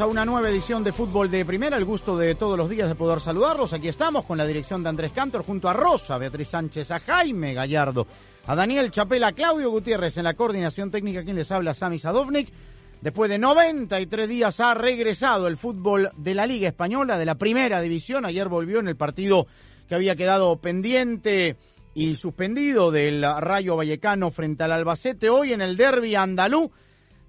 [0.00, 2.94] A una nueva edición de Fútbol de Primera, el gusto de todos los días de
[2.94, 3.72] poder saludarlos.
[3.72, 7.54] Aquí estamos con la dirección de Andrés Cantor junto a Rosa, Beatriz Sánchez, a Jaime
[7.54, 8.06] Gallardo,
[8.46, 12.52] a Daniel Chapela, a Claudio Gutiérrez en la coordinación técnica, quien les habla, Sami Sadovnik.
[13.00, 17.80] Después de 93 días ha regresado el fútbol de la Liga Española, de la Primera
[17.80, 18.26] División.
[18.26, 19.46] Ayer volvió en el partido
[19.88, 21.56] que había quedado pendiente
[21.94, 25.30] y suspendido del Rayo Vallecano frente al Albacete.
[25.30, 26.70] Hoy en el derby andalú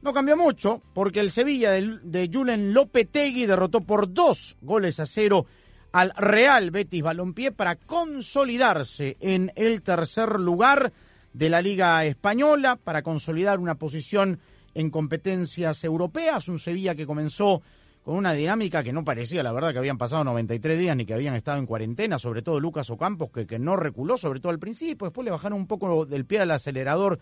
[0.07, 5.05] no cambió mucho porque el Sevilla de, de Julen Lopetegui derrotó por dos goles a
[5.05, 5.45] cero
[5.91, 10.93] al Real Betis Balompié para consolidarse en el tercer lugar
[11.33, 14.39] de la Liga Española, para consolidar una posición
[14.73, 16.47] en competencias europeas.
[16.47, 17.61] Un Sevilla que comenzó
[18.01, 21.15] con una dinámica que no parecía, la verdad, que habían pasado 93 días ni que
[21.15, 24.59] habían estado en cuarentena, sobre todo Lucas Ocampos, que, que no reculó, sobre todo al
[24.59, 25.07] principio.
[25.07, 27.19] Después le bajaron un poco del pie al acelerador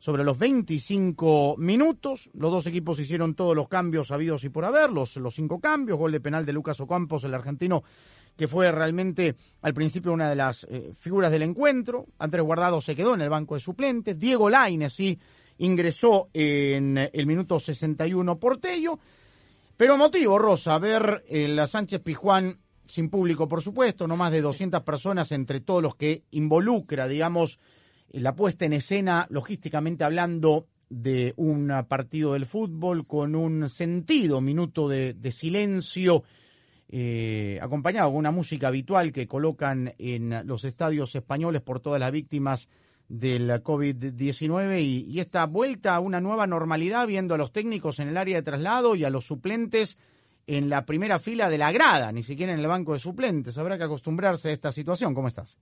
[0.00, 2.30] sobre los 25 minutos.
[2.32, 6.10] Los dos equipos hicieron todos los cambios habidos y por haber, los, cinco cambios, gol
[6.10, 7.84] de penal de Lucas Ocampos, el argentino,
[8.36, 12.06] que fue realmente al principio una de las eh, figuras del encuentro.
[12.18, 14.18] Andrés Guardado se quedó en el banco de suplentes.
[14.18, 15.18] Diego Lainez sí
[15.58, 18.98] ingresó en el minuto 61 por Tello.
[19.76, 24.40] Pero motivo, Rosa, ver en la Sánchez Pijuán sin público, por supuesto, no más de
[24.40, 27.58] 200 personas entre todos los que involucra, digamos,
[28.12, 34.88] la puesta en escena, logísticamente hablando, de un partido del fútbol con un sentido minuto
[34.88, 36.24] de, de silencio,
[36.88, 42.10] eh, acompañado con una música habitual que colocan en los estadios españoles por todas las
[42.10, 42.68] víctimas
[43.08, 48.08] del COVID-19 y, y esta vuelta a una nueva normalidad viendo a los técnicos en
[48.08, 49.96] el área de traslado y a los suplentes
[50.48, 53.56] en la primera fila de la grada, ni siquiera en el banco de suplentes.
[53.58, 55.14] Habrá que acostumbrarse a esta situación.
[55.14, 55.56] ¿Cómo estás?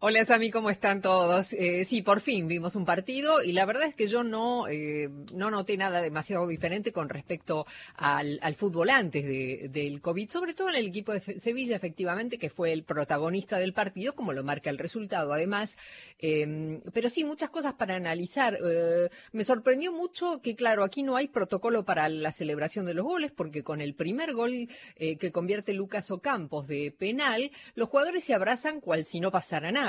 [0.00, 1.52] Hola Sami, ¿cómo están todos?
[1.52, 5.08] Eh, sí, por fin vimos un partido y la verdad es que yo no, eh,
[5.34, 7.66] no noté nada demasiado diferente con respecto
[7.96, 12.38] al, al fútbol antes de, del COVID, sobre todo en el equipo de Sevilla, efectivamente,
[12.38, 15.76] que fue el protagonista del partido, como lo marca el resultado, además.
[16.20, 18.56] Eh, pero sí, muchas cosas para analizar.
[18.64, 23.04] Eh, me sorprendió mucho que, claro, aquí no hay protocolo para la celebración de los
[23.04, 28.34] goles, porque con el primer gol que convierte Lucas Ocampos de penal, los jugadores se
[28.34, 29.87] abrazan cual si no pasara nada.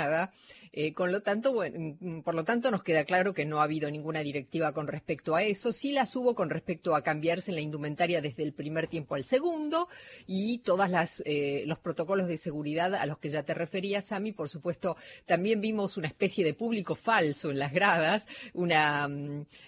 [0.71, 3.89] Eh, con lo tanto, mm, por lo tanto, nos queda claro que no ha habido
[3.89, 5.71] ninguna directiva con respecto a eso.
[5.71, 9.87] Sí las hubo con respecto a cambiarse la indumentaria desde el primer tiempo al segundo
[10.27, 14.31] y todas las eh, los protocolos de seguridad a los que ya te referías, Sami.
[14.31, 14.95] Por supuesto,
[15.25, 19.07] también vimos una especie de público falso en las gradas, una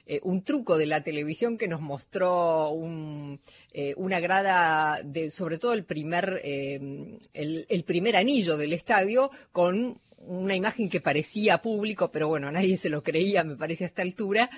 [0.05, 3.39] eh, un truco de la televisión que nos mostró un,
[3.73, 9.99] eh, una grada de, sobre todo el primer el, el primer anillo del estadio con
[10.27, 14.01] una imagen que parecía público, pero bueno, nadie se lo creía, me parece, a esta
[14.01, 14.49] altura.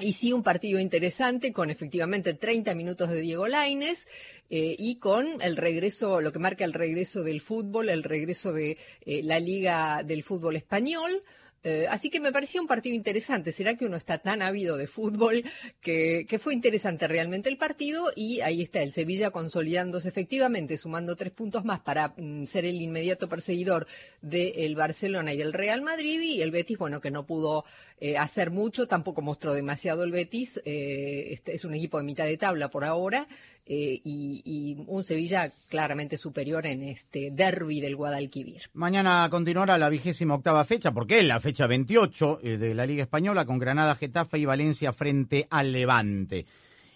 [0.00, 4.08] Y sí, un partido interesante con efectivamente 30 minutos de Diego Laines
[4.50, 8.76] eh, y con el regreso, lo que marca el regreso del fútbol, el regreso de
[9.06, 11.22] eh, la Liga del Fútbol Español.
[11.66, 13.50] Eh, así que me parecía un partido interesante.
[13.50, 15.42] ¿Será que uno está tan ávido de fútbol
[15.80, 18.12] que, que, fue interesante realmente el partido?
[18.14, 22.82] Y ahí está el Sevilla consolidándose efectivamente, sumando tres puntos más para mm, ser el
[22.82, 23.86] inmediato perseguidor
[24.20, 26.20] del Barcelona y del Real Madrid.
[26.20, 27.64] Y el Betis, bueno, que no pudo
[28.00, 30.60] eh, hacer mucho, tampoco mostró demasiado el Betis.
[30.64, 33.26] Eh, este es un equipo de mitad de tabla por ahora.
[33.66, 38.64] Eh, y, y, un Sevilla claramente superior en este derby del Guadalquivir.
[38.74, 43.04] Mañana continuará la vigésima octava fecha, porque es la fecha 28 eh, de la Liga
[43.04, 46.44] Española, con Granada, Getafe y Valencia frente al Levante.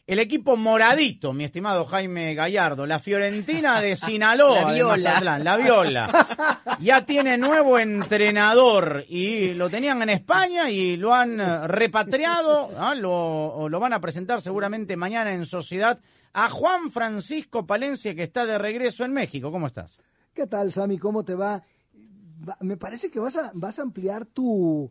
[0.08, 4.96] El equipo moradito, mi estimado Jaime Gallardo, la Fiorentina de Sinaloa, la viola.
[4.96, 11.12] de Mazatlán, la viola, ya tiene nuevo entrenador y lo tenían en España y lo
[11.12, 12.94] han repatriado, ¿no?
[12.94, 16.00] lo, lo van a presentar seguramente mañana en Sociedad
[16.32, 19.52] a Juan Francisco Palencia, que está de regreso en México.
[19.52, 19.98] ¿Cómo estás?
[20.32, 20.96] ¿Qué tal, Sami?
[20.96, 21.62] ¿Cómo te va?
[22.60, 24.90] me parece que vas a, vas a ampliar tu,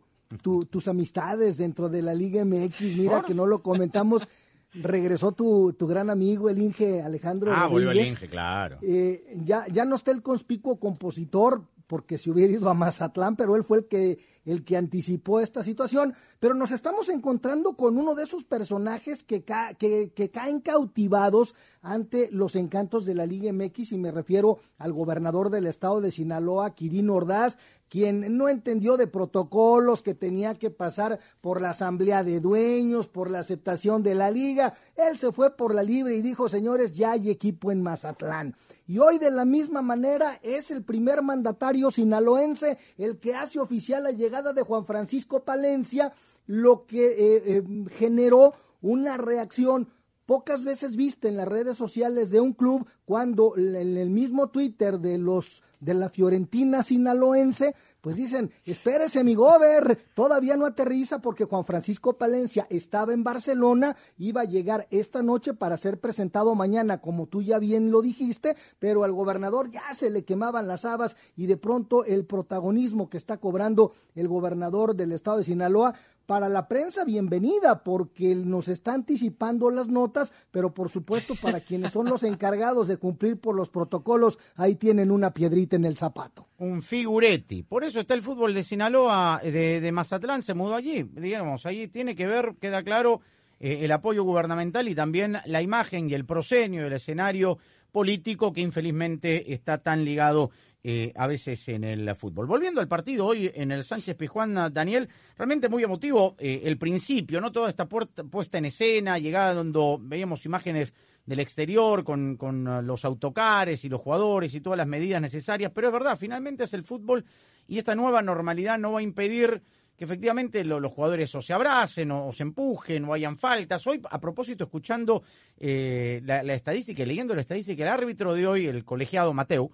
[0.70, 2.80] tus amistades dentro de la Liga MX.
[2.96, 4.28] Mira que no lo comentamos.
[4.74, 7.52] Regresó tu, tu gran amigo, el Inge Alejandro.
[7.54, 8.78] Ah, volvió el Inge, claro.
[8.82, 13.56] Eh, ya, ya no está el conspicuo compositor, porque se hubiera ido a Mazatlán, pero
[13.56, 16.14] él fue el que, el que anticipó esta situación.
[16.38, 22.28] Pero nos estamos encontrando con uno de esos personajes que, que, que, caen cautivados ante
[22.30, 26.74] los encantos de la Liga MX, y me refiero al gobernador del estado de Sinaloa,
[26.74, 27.56] Quirino Ordaz,
[27.88, 33.30] quien no entendió de protocolos que tenía que pasar por la asamblea de dueños, por
[33.30, 34.74] la aceptación de la liga.
[34.96, 38.54] Él se fue por la libre y dijo, señores, ya hay equipo en Mazatlán.
[38.86, 44.02] Y hoy de la misma manera es el primer mandatario sinaloense el que hace oficial
[44.02, 46.12] la llegada de Juan Francisco Palencia,
[46.46, 49.88] lo que eh, eh, generó una reacción
[50.28, 54.98] pocas veces vista en las redes sociales de un club cuando en el mismo Twitter
[55.00, 61.44] de los de la Fiorentina sinaloense, pues dicen, espérese mi gober, todavía no aterriza porque
[61.44, 67.00] Juan Francisco Palencia estaba en Barcelona, iba a llegar esta noche para ser presentado mañana,
[67.00, 71.16] como tú ya bien lo dijiste, pero al gobernador ya se le quemaban las habas
[71.36, 75.94] y de pronto el protagonismo que está cobrando el gobernador del estado de Sinaloa,
[76.28, 81.92] para la prensa, bienvenida, porque nos está anticipando las notas, pero por supuesto para quienes
[81.92, 86.48] son los encargados de cumplir por los protocolos, ahí tienen una piedrita en el zapato.
[86.58, 87.62] Un figuretti.
[87.62, 91.02] Por eso está el fútbol de Sinaloa, de, de Mazatlán, se mudó allí.
[91.02, 93.20] Digamos, ahí tiene que ver, queda claro,
[93.60, 97.58] eh, el apoyo gubernamental y también la imagen y el prosenio, el escenario
[97.90, 100.50] político que infelizmente está tan ligado
[100.84, 102.46] eh, a veces en el fútbol.
[102.46, 107.40] Volviendo al partido hoy en el Sánchez Pijuán, Daniel, realmente muy emotivo eh, el principio,
[107.40, 107.50] ¿no?
[107.50, 110.94] Toda esta puesta en escena, llegada donde veíamos imágenes
[111.28, 115.70] del exterior con, con uh, los autocares y los jugadores y todas las medidas necesarias,
[115.74, 117.22] pero es verdad, finalmente es el fútbol
[117.66, 119.62] y esta nueva normalidad no va a impedir
[119.94, 123.86] que efectivamente los jugadores o se abracen o, se empujen o hayan faltas.
[123.86, 125.22] Hoy, a propósito, escuchando
[125.58, 129.70] eh, la, la, estadística y leyendo la estadística, el árbitro de hoy, el colegiado Mateu,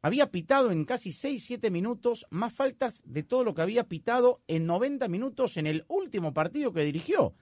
[0.00, 4.64] había pitado en casi 6-7 minutos más faltas de todo lo que había pitado en
[4.64, 7.34] 90 minutos en el último partido que dirigió.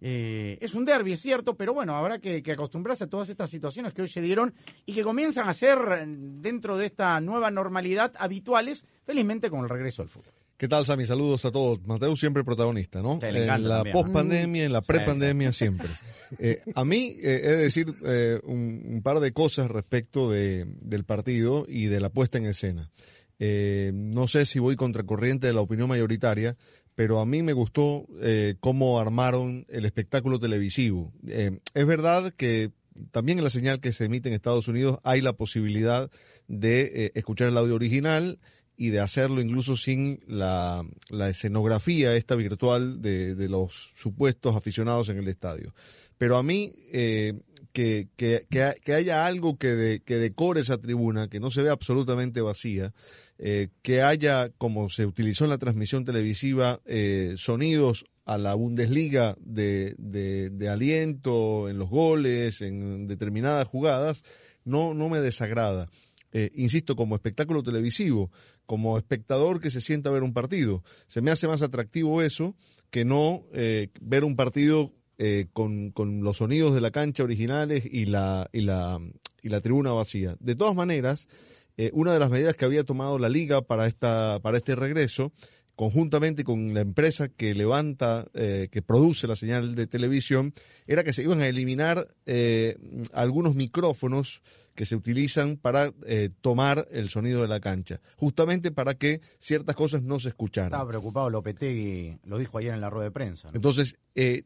[0.00, 3.48] Eh, es un derby, es cierto, pero bueno, habrá que, que, acostumbrarse a todas estas
[3.48, 4.54] situaciones que hoy se dieron
[4.84, 10.02] y que comienzan a ser dentro de esta nueva normalidad habituales, felizmente con el regreso
[10.02, 10.32] al fútbol.
[10.56, 11.04] ¿Qué tal, Sami?
[11.04, 11.84] Saludos a todos.
[11.84, 13.18] Mateo siempre protagonista, ¿no?
[13.22, 15.88] En la post-pandemia, en la pre-pandemia, siempre.
[16.38, 20.64] Eh, a mí, eh, he de decir eh, un, un, par de cosas respecto de,
[20.80, 22.90] del partido y de la puesta en escena.
[23.38, 26.56] Eh, no sé si voy contracorriente de la opinión mayoritaria,
[26.94, 31.12] pero a mí me gustó eh, cómo armaron el espectáculo televisivo.
[31.26, 32.72] Eh, es verdad que
[33.10, 36.10] también en la señal que se emite en Estados Unidos hay la posibilidad
[36.46, 38.38] de escuchar el audio original
[38.76, 40.84] y de hacerlo incluso sin la,
[41.28, 45.74] escenografía esta virtual de, de, los supuestos aficionados en el estadio.
[46.18, 46.72] Pero a mí,
[47.74, 51.72] que, que, que, haya algo que, de, que decore esa tribuna, que no se vea
[51.72, 52.94] absolutamente vacía,
[53.36, 59.36] eh, que haya, como se utilizó en la transmisión televisiva, eh, sonidos a la Bundesliga
[59.40, 64.22] de, de, de, aliento en los goles, en determinadas jugadas,
[64.64, 65.88] no, no me desagrada.
[66.32, 68.30] Eh, insisto, como espectáculo televisivo,
[68.66, 70.84] como espectador que se sienta a ver un partido.
[71.08, 72.54] Se me hace más atractivo eso
[72.90, 77.84] que no eh, ver un partido eh, con, con, los sonidos de la cancha originales
[77.84, 79.00] y la, y la,
[79.42, 80.36] y la tribuna vacía.
[80.40, 81.28] De todas maneras,
[81.76, 85.32] eh, una de las medidas que había tomado la liga para, esta, para este regreso,
[85.76, 90.54] conjuntamente con la empresa que levanta, eh, que produce la señal de televisión,
[90.86, 92.76] era que se iban a eliminar eh,
[93.12, 94.42] algunos micrófonos
[94.74, 99.76] que se utilizan para eh, tomar el sonido de la cancha, justamente para que ciertas
[99.76, 100.72] cosas no se escucharan.
[100.72, 103.48] Estaba preocupado Lopetegui, lo dijo ayer en la rueda de prensa.
[103.48, 103.54] ¿no?
[103.54, 104.44] Entonces, eh,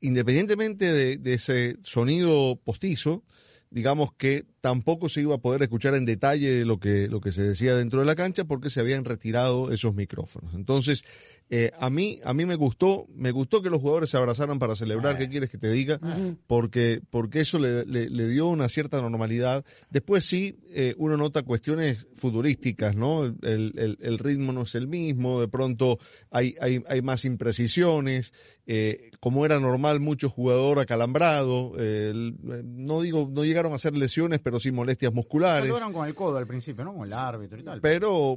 [0.00, 3.24] independientemente de, ese sonido postizo,
[3.70, 7.42] digamos que tampoco se iba a poder escuchar en detalle lo que, lo que se
[7.42, 10.54] decía dentro de la cancha porque se habían retirado esos micrófonos.
[10.54, 11.04] Entonces,
[11.48, 14.74] eh, a mí a mí me gustó me gustó que los jugadores se abrazaran para
[14.74, 15.16] celebrar.
[15.16, 16.00] Qué quieres que te diga
[16.48, 19.64] porque porque eso le, le, le dio una cierta normalidad.
[19.88, 24.88] Después sí eh, uno nota cuestiones futurísticas no el, el, el, ritmo no es el
[24.88, 26.00] mismo de pronto
[26.32, 28.32] hay hay, hay más imprecisiones.
[28.68, 34.58] Eh, como era normal mucho jugador acalambrado no digo no llegaron a ser lesiones pero
[34.58, 35.72] sí molestias musculares.
[35.72, 37.80] Se con el codo al principio no con el árbitro y tal.
[37.80, 38.36] Pero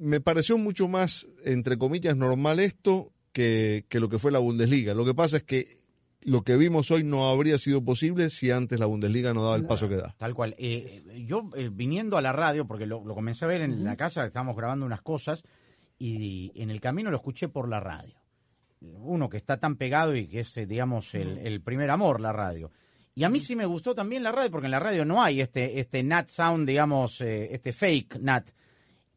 [0.00, 4.94] me pareció mucho más, entre comillas, normal esto que, que, lo que fue la Bundesliga.
[4.94, 5.80] Lo que pasa es que
[6.22, 9.64] lo que vimos hoy no habría sido posible si antes la Bundesliga no daba el
[9.64, 10.14] paso que da.
[10.18, 10.54] Tal cual.
[10.58, 14.24] Eh, yo eh, viniendo a la radio, porque lo, comencé a ver en la casa,
[14.24, 15.42] estábamos grabando unas cosas,
[15.98, 18.16] y en el camino lo escuché por la radio.
[18.80, 22.70] Uno que está tan pegado y que es, eh, digamos, el, primer amor, la radio.
[23.14, 25.40] Y a mí sí me gustó también la radio, porque en la radio no hay
[25.40, 28.48] este, este nat sound, digamos, este fake nat.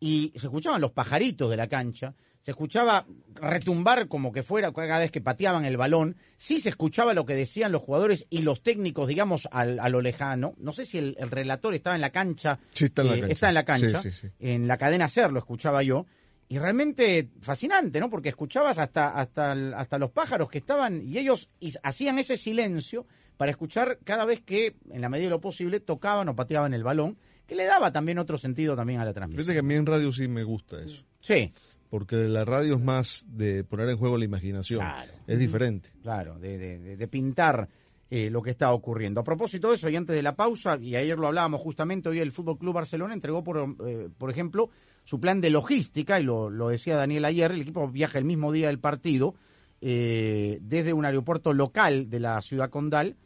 [0.03, 3.05] Y se escuchaban los pajaritos de la cancha se escuchaba
[3.35, 7.35] retumbar como que fuera cada vez que pateaban el balón, sí se escuchaba lo que
[7.35, 10.53] decían los jugadores y los técnicos, digamos, al, a lo lejano.
[10.57, 12.59] No sé si el, relator estaba en la cancha.
[12.73, 13.33] Sí, está en la eh, cancha.
[13.33, 14.01] Está en la cancha.
[14.39, 16.05] en la cadena SER lo escuchaba yo.
[16.49, 18.09] Y realmente fascinante, ¿no?
[18.09, 21.47] Porque escuchabas hasta, hasta, hasta los pájaros que estaban y ellos
[21.81, 23.07] hacían ese silencio
[23.37, 26.83] para escuchar cada vez que, en la medida de lo posible, tocaban o pateaban el
[26.83, 29.43] balón, que le daba también otro sentido también a la transmisión.
[29.43, 31.03] Fíjate que a mí en radio sí me gusta eso.
[31.19, 31.51] Sí
[31.93, 34.83] porque la radio es más de poner en juego la imaginación.
[35.27, 35.91] Es diferente.
[36.01, 37.69] Claro, de, pintar
[38.09, 39.21] eh, lo que está ocurriendo.
[39.21, 42.17] A propósito de eso, y antes de la pausa, y ayer lo hablábamos justamente, hoy
[42.17, 44.71] el Fútbol Club Barcelona entregó, por, eh, por ejemplo,
[45.03, 48.69] su plan de logística, y lo, decía Daniel ayer, el equipo viaja el mismo día
[48.69, 49.35] del partido,
[49.79, 53.17] eh, desde un aeropuerto local de la ciudad condal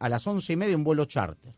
[0.00, 1.54] a las once y media un vuelo charter.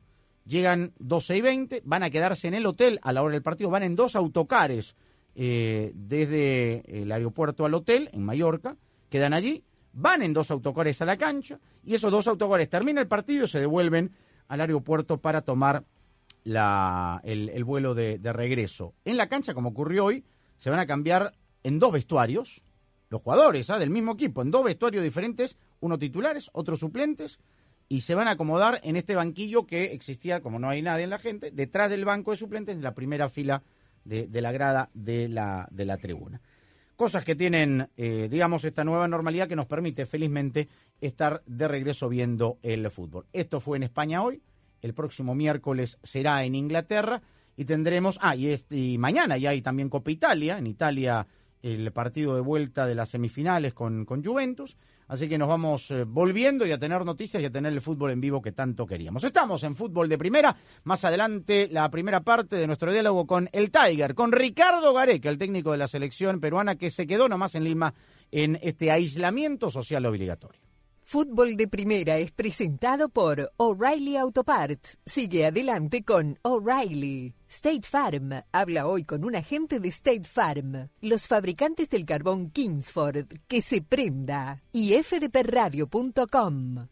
[0.49, 3.69] Llegan 12 y 20, van a quedarse en el hotel a la hora del partido,
[3.69, 4.97] van en dos autocares
[5.35, 8.79] eh, desde el aeropuerto al hotel en Mallorca,
[9.11, 9.63] quedan allí,
[9.93, 13.49] van en dos autocares a la cancha y esos dos autocares termina el partido y
[13.49, 14.11] se devuelven
[14.49, 15.85] al aeropuerto para tomar
[16.45, 18.95] la, el, vuelo de, regreso.
[19.05, 20.25] En la cancha, como ocurrió hoy,
[20.57, 22.63] se van a cambiar en dos vestuarios,
[23.11, 23.79] los jugadores ¿ah?
[23.79, 27.39] del mismo equipo, en dos vestuarios diferentes, uno titulares, otros suplentes,
[27.89, 31.11] y se van a acomodar en este banquillo que existía, como no hay nadie en
[31.11, 33.63] la gente, detrás del banco de suplentes, en la primera fila
[34.05, 36.41] de, la grada de la, de la tribuna.
[36.97, 40.69] Cosas que tienen, eh, digamos, esta nueva normalidad que nos permite felizmente
[41.01, 43.27] estar de regreso viendo el fútbol.
[43.33, 44.43] Esto fue en España hoy,
[44.83, 47.23] el próximo miércoles será en Inglaterra
[47.57, 51.27] y tendremos, ah, y, este, mañana ya hay también Copa Italia, en Italia
[51.63, 54.77] el partido de vuelta de las semifinales con, con Juventus.
[55.09, 58.11] Así que nos vamos eh, volviendo y a tener noticias y a tener el fútbol
[58.11, 59.25] en vivo que tanto queríamos.
[59.25, 60.55] Estamos en fútbol de primera.
[60.85, 65.39] Más adelante, la primera parte de nuestro diálogo con el Tiger, con Ricardo Gareca, el
[65.39, 67.95] técnico de la selección peruana que se quedó nomás en Lima
[68.31, 70.68] en este aislamiento social obligatorio.
[71.11, 74.99] Fútbol de Primera es presentado por O'Reilly Auto Parts.
[75.07, 77.33] Sigue adelante con O'Reilly.
[77.49, 78.43] State Farm.
[78.53, 80.91] Habla hoy con un agente de State Farm.
[81.01, 83.27] Los fabricantes del carbón Kingsford.
[83.47, 84.63] Que se prenda.
[84.71, 86.89] y fdpradio.com.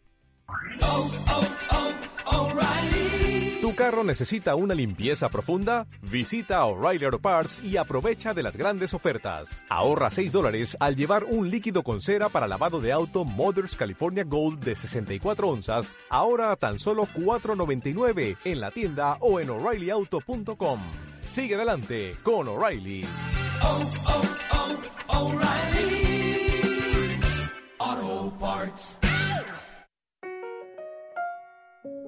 [3.61, 5.87] ¿Tu carro necesita una limpieza profunda?
[6.03, 9.49] Visita O'Reilly Auto Parts y aprovecha de las grandes ofertas.
[9.67, 14.23] Ahorra 6 dólares al llevar un líquido con cera para lavado de auto Mothers California
[14.23, 20.79] Gold de 64 onzas, ahora a tan solo 4.99 en la tienda o en o'ReillyAuto.com.
[21.25, 23.05] Sigue adelante con O'Reilly.
[23.63, 24.37] Oh, oh.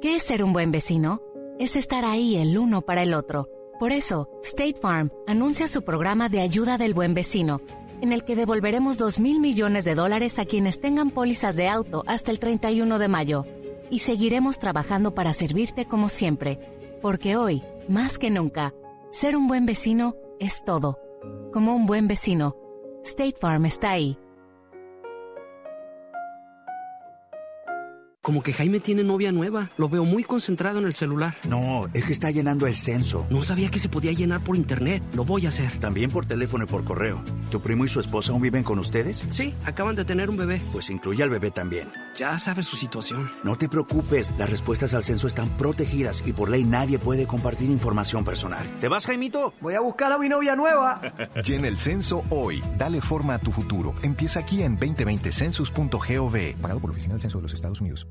[0.02, 1.20] ¿Qué es ser un buen vecino?
[1.60, 3.50] Es estar ahí el uno para el otro.
[3.80, 7.62] Por eso, State Farm anuncia su programa de ayuda del buen vecino,
[8.02, 12.04] en el que devolveremos 2 mil millones de dólares a quienes tengan pólizas de auto
[12.08, 13.46] hasta el 31 de mayo.
[13.92, 16.60] Y seguiremos trabajando para servirte como siempre,
[17.02, 18.74] porque hoy, más que nunca,
[19.12, 20.98] ser un buen vecino es todo.
[21.52, 22.56] Como un buen vecino,
[23.04, 24.18] State Farm está ahí
[28.30, 29.72] Como que Jaime tiene novia nueva.
[29.76, 31.36] Lo veo muy concentrado en el celular.
[31.48, 33.26] No, es que está llenando el censo.
[33.32, 35.02] No sabía que se podía llenar por internet.
[35.16, 35.80] Lo voy a hacer.
[35.80, 37.24] También por teléfono y por correo.
[37.50, 39.24] ¿Tu primo y su esposa aún viven con ustedes?
[39.32, 40.62] Sí, acaban de tener un bebé.
[40.72, 41.88] Pues incluye al bebé también.
[42.20, 43.32] Ya sabes su situación.
[43.44, 44.32] No te preocupes.
[44.38, 48.64] Las respuestas al censo están protegidas y por ley nadie puede compartir información personal.
[48.80, 49.56] ¿Te vas, Jaimito?
[49.60, 51.02] Voy a buscar a mi novia nueva.
[51.44, 52.62] Llena el censo hoy.
[52.78, 53.96] Dale forma a tu futuro.
[54.04, 56.62] Empieza aquí en 2020census.gov.
[56.62, 58.08] Pagado por la Oficina del Censo de los Estados Unidos.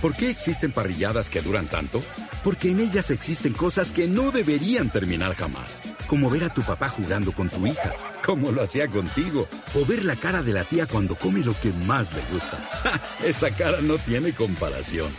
[0.00, 2.00] ¿Por qué existen parrilladas que duran tanto?
[2.44, 5.80] Porque en ellas existen cosas que no deberían terminar jamás.
[6.06, 7.92] Como ver a tu papá jugando con tu hija,
[8.24, 9.48] como lo hacía contigo.
[9.74, 13.02] O ver la cara de la tía cuando come lo que más le gusta.
[13.24, 15.10] esa cara no tiene comparación.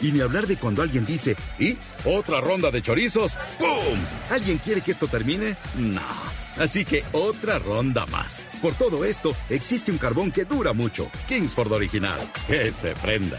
[0.00, 1.76] Y ni hablar de cuando alguien dice, ¿y?
[2.04, 3.34] ¿Otra ronda de chorizos?
[3.58, 3.98] ¡Pum!
[4.30, 5.56] ¿Alguien quiere que esto termine?
[5.78, 6.02] No.
[6.58, 8.40] Así que otra ronda más.
[8.60, 11.08] Por todo esto, existe un carbón que dura mucho.
[11.28, 12.18] Kingsford Original.
[12.48, 13.38] Que se prenda.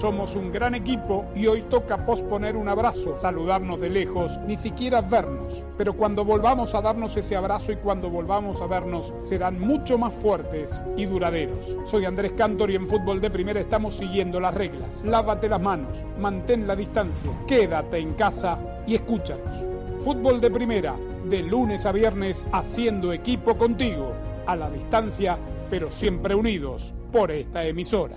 [0.00, 5.00] Somos un gran equipo y hoy toca posponer un abrazo, saludarnos de lejos, ni siquiera
[5.00, 5.64] vernos.
[5.78, 10.12] Pero cuando volvamos a darnos ese abrazo y cuando volvamos a vernos serán mucho más
[10.12, 11.74] fuertes y duraderos.
[11.86, 15.02] Soy Andrés Cantor y en Fútbol de Primera estamos siguiendo las reglas.
[15.02, 19.64] Lávate las manos, mantén la distancia, quédate en casa y escúchanos.
[20.04, 24.12] Fútbol de Primera, de lunes a viernes, haciendo equipo contigo,
[24.46, 25.38] a la distancia,
[25.70, 28.16] pero siempre unidos por esta emisora.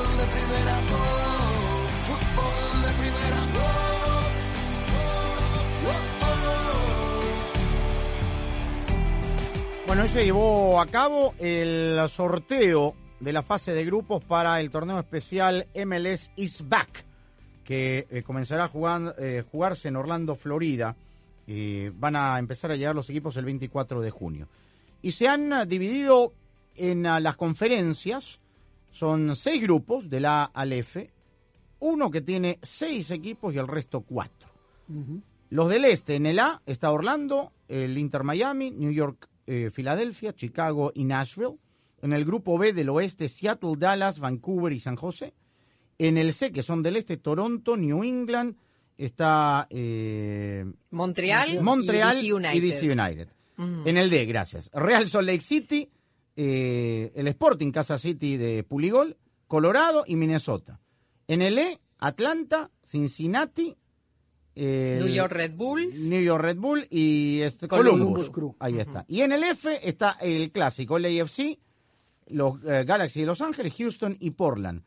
[2.05, 3.41] Fútbol de primera.
[9.87, 14.71] Bueno, hoy se llevó a cabo el sorteo de la fase de grupos para el
[14.71, 17.05] torneo especial MLS Is Back,
[17.65, 20.95] que eh, comenzará a eh, jugarse en Orlando, Florida.
[21.95, 24.47] Van a empezar a llegar los equipos el 24 de junio.
[25.01, 26.33] Y se han dividido
[26.75, 28.39] en ah, las conferencias.
[28.91, 31.11] Son seis grupos de la A al F.
[31.79, 34.49] Uno que tiene seis equipos y el resto cuatro.
[35.49, 40.33] Los del este, en el A está Orlando, el Inter Miami, New York eh, Filadelfia,
[40.33, 41.57] Chicago y Nashville.
[42.01, 45.33] En el grupo B del oeste, Seattle, Dallas, Vancouver y San José.
[45.97, 48.55] En el C, que son del este, Toronto, New England,
[48.97, 53.27] está eh, Montreal, Montreal y DC United.
[53.57, 54.71] En el D, gracias.
[54.73, 55.87] Real Salt Lake City,
[56.35, 59.17] eh, el Sporting Kansas City de Puligol,
[59.47, 60.79] Colorado y Minnesota.
[61.27, 63.77] En el E, Atlanta, Cincinnati,
[64.55, 66.09] New York Red Bulls.
[66.09, 68.31] New York Red Bull y este, Columbus.
[68.59, 69.05] Ahí está.
[69.07, 71.57] Y en el F está el clásico, el AFC,
[72.27, 74.83] los eh, Galaxy de Los Ángeles, Houston y Portland.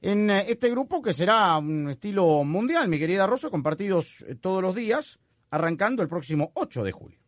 [0.00, 4.34] En eh, este grupo que será un estilo mundial, mi querida Rosso, con partidos eh,
[4.34, 5.18] todos los días,
[5.50, 7.18] arrancando el próximo 8 de julio.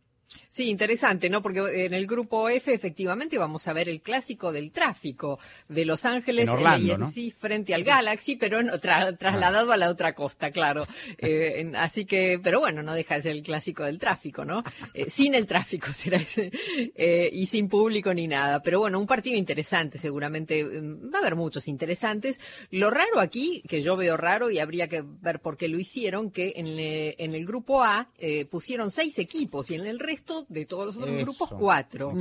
[0.56, 1.42] Sí, interesante, ¿no?
[1.42, 5.38] Porque en el grupo F efectivamente vamos a ver el clásico del tráfico
[5.68, 10.86] de Los Ángeles en frente al Galaxy, pero trasladado a la otra costa, claro.
[11.18, 14.64] Eh, así que, pero bueno, no deja de ser el clásico del tráfico, ¿no?
[14.94, 16.50] Eh, sin el tráfico será ese,
[16.94, 18.62] eh, y sin público ni nada.
[18.62, 22.40] Pero bueno, un partido interesante, seguramente mm, va a haber muchos interesantes.
[22.70, 26.30] Lo raro aquí, que yo veo raro y habría que ver por qué lo hicieron,
[26.30, 28.08] que en, en el grupo A
[28.50, 32.12] pusieron seis equipos y en el resto de todos los otros grupos, cuatro.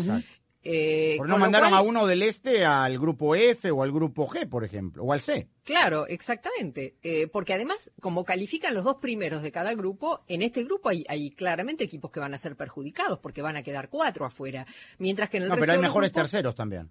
[0.68, 4.50] Eh, por no mandaron a uno del este al grupo F o al grupo G,
[4.50, 5.48] por ejemplo, o al C.
[5.64, 6.96] Claro, exactamente.
[7.04, 11.06] Eh, porque además, como califican los dos primeros de cada grupo, en este grupo hay,
[11.08, 14.66] hay, claramente equipos que van a ser perjudicados porque van a quedar cuatro afuera.
[14.98, 16.90] Mientras que en el No, pero hay mejores terceros también.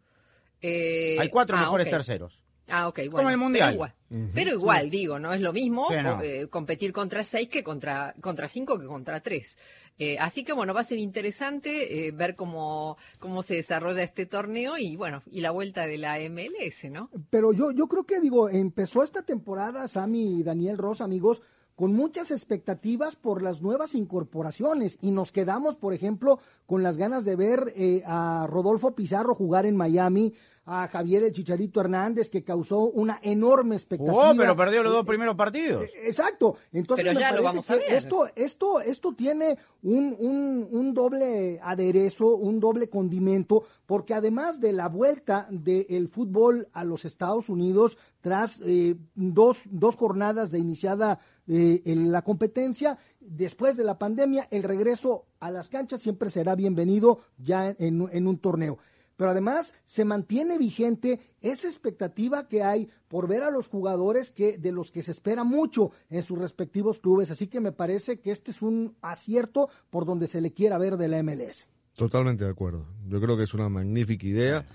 [0.62, 2.44] Eh, hay cuatro ah, mejores terceros.
[2.68, 3.16] Ah, ok, bueno.
[3.16, 3.70] Como el Mundial.
[3.70, 3.94] Pero igual,
[4.33, 8.79] pero igual digo, no es lo mismo eh, competir contra seis que contra, contra cinco
[8.79, 9.59] que contra tres.
[9.99, 14.27] Eh, así que bueno, va a ser interesante eh, ver cómo, cómo se desarrolla este
[14.27, 17.11] torneo y bueno, y la vuelta de la MLS, ¿no?
[17.31, 21.43] Pero yo, yo creo que digo, empezó esta temporada, Sammy y Daniel Ross, amigos,
[21.75, 27.25] con muchas expectativas por las nuevas incorporaciones y nos quedamos, por ejemplo, con las ganas
[27.25, 30.35] de ver eh, a Rodolfo Pizarro jugar en Miami,
[30.67, 34.31] a Javier el Chicharito Hernández, que causó una enorme expectativa.
[34.31, 35.83] Oh, pero perdió los dos primeros partidos.
[35.83, 36.57] Eh, exacto.
[36.73, 42.89] Entonces me parece que esto, esto, esto tiene un, un, un, doble aderezo, un doble
[42.89, 49.59] condimento, porque además de la vuelta del fútbol a los Estados Unidos, tras eh, dos,
[49.67, 55.69] dos jornadas de iniciada eh, la competencia, después de la pandemia, el regreso a las
[55.69, 58.79] canchas siempre será bienvenido ya en, en un torneo
[59.17, 64.59] pero además se mantiene vigente esa expectativa que hay por ver a los jugadores que
[64.59, 68.31] de los que se espera mucho en sus respectivos clubes, así que me parece que
[68.31, 71.69] este es un acierto por donde se le quiera ver de la MLS.
[71.95, 72.89] Totalmente de acuerdo.
[73.07, 74.67] Yo creo que es una magnífica idea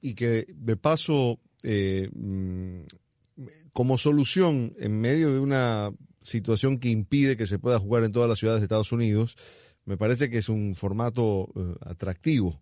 [0.00, 2.82] y que de paso eh, mm,
[3.72, 5.90] como solución en medio de una
[6.26, 9.36] situación que impide que se pueda jugar en todas las ciudades de Estados Unidos,
[9.84, 12.60] me parece que es un formato eh, atractivo.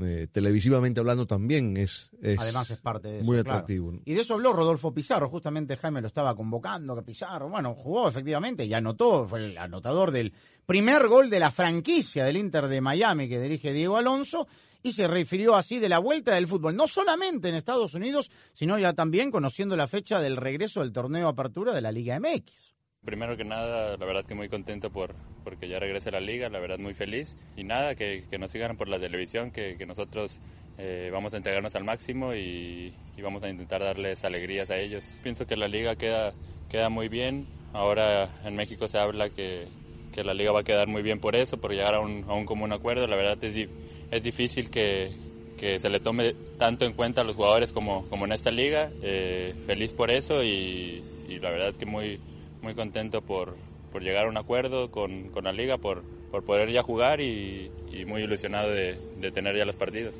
[0.00, 4.34] Eh, televisivamente hablando también es, además es parte de eso, muy atractivo y de eso
[4.34, 5.30] habló Rodolfo Pizarro.
[5.30, 10.10] Justamente Jaime lo estaba convocando que Pizarro bueno jugó efectivamente y anotó fue el anotador
[10.10, 10.34] del
[10.66, 14.46] primer gol de la franquicia del Inter de Miami que dirige Diego Alonso
[14.82, 18.78] y se refirió así de la vuelta del fútbol, no solamente en Estados Unidos, sino
[18.78, 22.77] ya también conociendo la fecha del regreso del torneo apertura de la Liga MX.
[23.08, 26.58] Primero que nada, la verdad que muy contento por porque ya regrese la liga, la
[26.58, 27.34] verdad muy feliz.
[27.56, 30.38] Y nada, que, que nos sigan por la televisión, que, que nosotros
[30.76, 32.92] eh, vamos a entregarnos al máximo y,
[33.22, 35.06] vamos a intentar darles alegrías a ellos.
[35.22, 36.34] Pienso que la liga queda,
[36.68, 37.46] queda muy bien.
[37.72, 39.68] Ahora en México se habla que,
[40.12, 42.34] que la liga va a quedar muy bien por eso, por llegar a un, a
[42.34, 43.06] un común acuerdo.
[43.06, 43.70] La verdad es,
[44.10, 45.12] es difícil que,
[45.56, 48.90] que se le tome tanto en cuenta a los jugadores como, como en esta liga.
[49.00, 51.02] Eh, feliz por eso y
[51.40, 52.20] la verdad que muy
[52.62, 53.56] muy contento por,
[53.92, 57.70] por llegar a un acuerdo con, con la liga, por, por, poder ya jugar y,
[58.06, 60.14] muy ilusionado de, de, tener ya los partidos.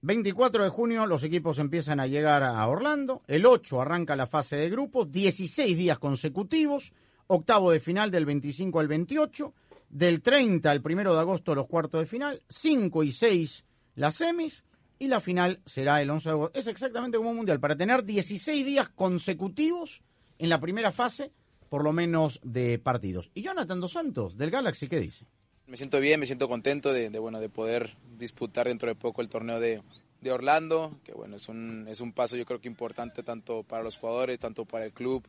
[0.00, 4.56] 24 de junio los equipos empiezan a llegar a Orlando, el 8 arranca la fase
[4.56, 6.92] de grupos, 16 días consecutivos,
[7.26, 9.54] octavo de final del 25 al 28,
[9.90, 14.64] del 30 al 1 de agosto los cuartos de final, 5 y 6 las semis.
[15.00, 16.58] Y la final será el 11 de agosto.
[16.58, 20.02] Es exactamente como un mundial, para tener 16 días consecutivos
[20.38, 21.30] en la primera fase
[21.68, 23.30] por lo menos de partidos.
[23.34, 25.26] Y Jonathan Dos Santos, del Galaxy, ¿qué dice?
[25.66, 29.28] Me siento bien, me siento contento de, bueno, de poder disputar dentro de poco el
[29.28, 29.82] torneo de,
[30.20, 33.82] de Orlando, que bueno, es un, es un paso yo creo que importante tanto para
[33.82, 35.24] los jugadores, tanto para el club,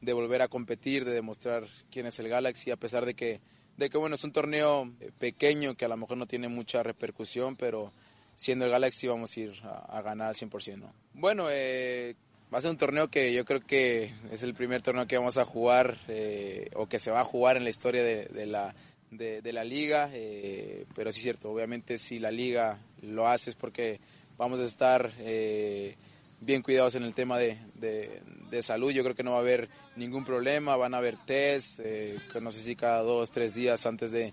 [0.00, 3.40] de volver a competir, de demostrar quién es el Galaxy, a pesar de que,
[3.76, 6.82] de que bueno, es un torneo eh, pequeño que a lo mejor no tiene mucha
[6.82, 7.92] repercusión, pero
[8.36, 10.76] siendo el Galaxy vamos a ir a, ganar al 100%.
[10.76, 10.92] ¿no?
[11.14, 12.16] Bueno, eh,
[12.52, 15.38] Va a ser un torneo que yo creo que es el primer torneo que vamos
[15.38, 18.74] a jugar eh, o que se va a jugar en la historia de, la,
[19.10, 20.08] de, la liga.
[20.12, 23.98] Eh, pero sí es cierto, obviamente si la liga lo hace es porque
[24.36, 25.96] vamos a estar eh,
[26.40, 28.92] bien cuidados en el tema de, de, salud.
[28.92, 32.52] Yo creo que no va a haber ningún problema, van a haber test, eh, no
[32.52, 34.32] sé si cada dos, tres días antes de,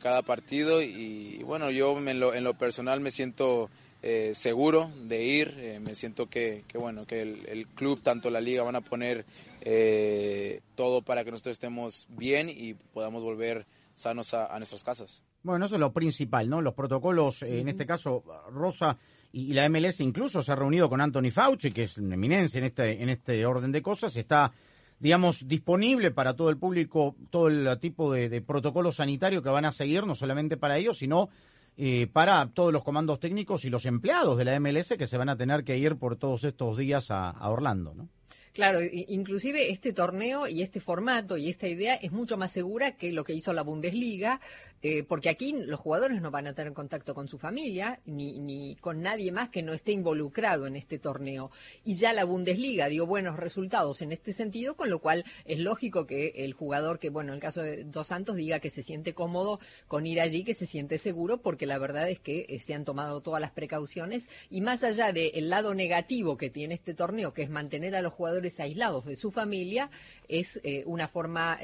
[0.00, 0.82] cada partido.
[0.82, 3.70] Y, y bueno, yo en lo, en lo personal me siento
[4.02, 5.54] eh, seguro de ir.
[5.58, 8.80] Eh, me siento que, que bueno, que el, el, club, tanto la liga, van a
[8.80, 9.24] poner
[9.60, 15.22] eh, todo para que nosotros estemos bien y podamos volver sanos a, a, nuestras casas.
[15.42, 16.60] Bueno, eso es lo principal, ¿no?
[16.60, 18.98] Los protocolos, en este caso, Rosa
[19.30, 22.58] y, y, la MLS incluso se ha reunido con Anthony Fauci, que es una eminencia
[22.58, 24.52] en este, en este orden de cosas, está
[24.98, 29.64] digamos, disponible para todo el público, todo el tipo de, de protocolo sanitario que van
[29.64, 31.28] a seguir, no solamente para ellos, sino
[31.76, 35.28] eh, para todos los comandos técnicos y los empleados de la MLS que se van
[35.28, 38.08] a tener que ir por todos estos días a, a Orlando, ¿no?
[38.52, 43.10] Claro, inclusive este torneo y este formato y esta idea es mucho más segura que
[43.10, 44.40] lo que hizo la Bundesliga,
[44.82, 48.74] eh, porque aquí los jugadores no van a tener contacto con su familia ni, ni
[48.76, 51.52] con nadie más que no esté involucrado en este torneo.
[51.84, 56.06] Y ya la Bundesliga dio buenos resultados en este sentido, con lo cual es lógico
[56.06, 59.14] que el jugador, que bueno, en el caso de Dos Santos, diga que se siente
[59.14, 62.74] cómodo con ir allí, que se siente seguro, porque la verdad es que eh, se
[62.74, 67.32] han tomado todas las precauciones y más allá del lado negativo que tiene este torneo,
[67.32, 69.90] que es mantener a los jugadores aislados de su familia,
[70.28, 71.58] es eh, una forma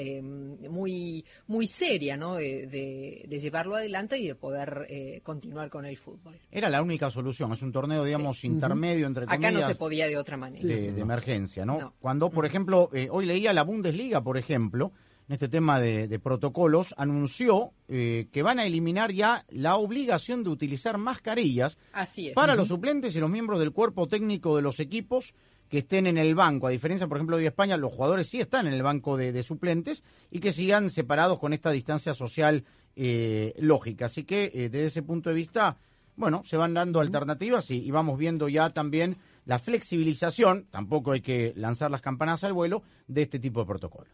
[0.69, 2.37] muy, muy seria ¿no?
[2.37, 6.39] de, de, de, llevarlo adelante y de poder eh, continuar con el fútbol.
[6.51, 8.47] Era la única solución, es un torneo, digamos, sí.
[8.47, 9.51] intermedio, entre comillas.
[9.51, 10.67] Acá no se podía de otra manera.
[10.67, 11.81] De, de emergencia, ¿no?
[11.81, 11.95] no.
[12.01, 14.93] Cuando, por ejemplo, hoy leía la Bundesliga, por ejemplo,
[15.29, 20.43] en este tema de, de protocolos, anunció eh, que van a eliminar ya la obligación
[20.43, 22.35] de utilizar mascarillas Así es.
[22.35, 22.59] para uh -huh.
[22.61, 25.35] los suplentes y los miembros del cuerpo técnico de los equipos
[25.69, 28.67] que estén en el banco, a diferencia, por ejemplo, de España, los jugadores sí están
[28.67, 32.65] en el banco de, suplentes y que sigan separados con esta distancia social
[33.01, 34.07] eh, lógica.
[34.07, 35.77] Así que eh, desde ese punto de vista,
[36.17, 41.53] bueno, se van dando alternativas y, vamos viendo ya también la flexibilización, tampoco hay que
[41.55, 44.13] lanzar las campanas al vuelo, de este tipo de protocolos.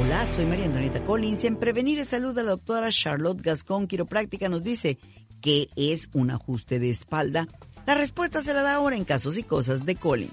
[0.00, 4.98] Hola, soy María Antonieta Collins en Prevenir Salud la doctora Charlotte Gascón, quiropráctica, nos dice
[5.44, 7.46] qué es un ajuste de espalda.
[7.86, 10.32] La respuesta se la da ahora en casos y cosas de Collins.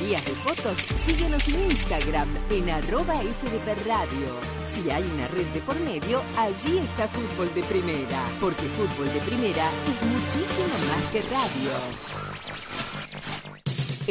[0.01, 4.39] de fotos, síguenos en Instagram en arroba FDP Radio.
[4.73, 9.19] Si hay una red de por medio, allí está Fútbol de Primera, porque Fútbol de
[9.19, 12.20] Primera es muchísimo más que radio.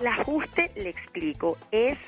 [0.00, 1.98] El ajuste, le explico, es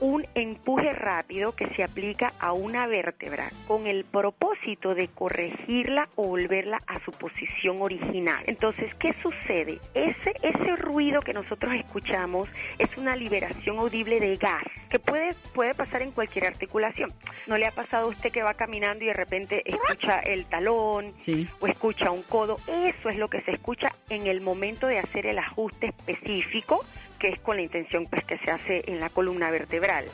[0.00, 6.28] un empuje rápido que se aplica a una vértebra con el propósito de corregirla o
[6.28, 8.42] volverla a su posición original.
[8.46, 9.80] Entonces, ¿qué sucede?
[9.94, 12.48] Ese, ese ruido que nosotros escuchamos
[12.78, 17.12] es una liberación audible de gas que puede, puede pasar en cualquier articulación.
[17.46, 21.12] ¿No le ha pasado a usted que va caminando y de repente escucha el talón
[21.60, 22.58] o escucha un codo?
[22.66, 26.84] Eso es lo que se escucha en el momento de hacer el ajuste específico
[27.18, 30.06] que es con la intención pues que se hace en la columna vertebral.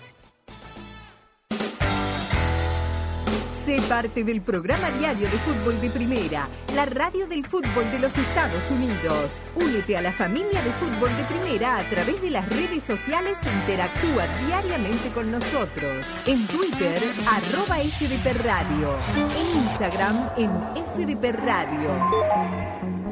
[3.65, 8.15] Sé parte del programa diario de fútbol de primera, la radio del fútbol de los
[8.19, 9.41] Estados Unidos.
[9.57, 13.51] Únete a la familia de fútbol de primera a través de las redes sociales e
[13.63, 16.07] interactúa diariamente con nosotros.
[16.27, 18.99] En Twitter, arroba FDP Radio.
[19.35, 20.51] En Instagram, en
[20.85, 22.84] FDP Radio.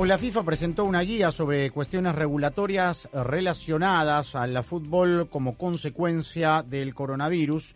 [0.00, 6.94] Hoy la FIFA presentó una guía sobre cuestiones regulatorias relacionadas al fútbol como consecuencia del
[6.94, 7.74] coronavirus.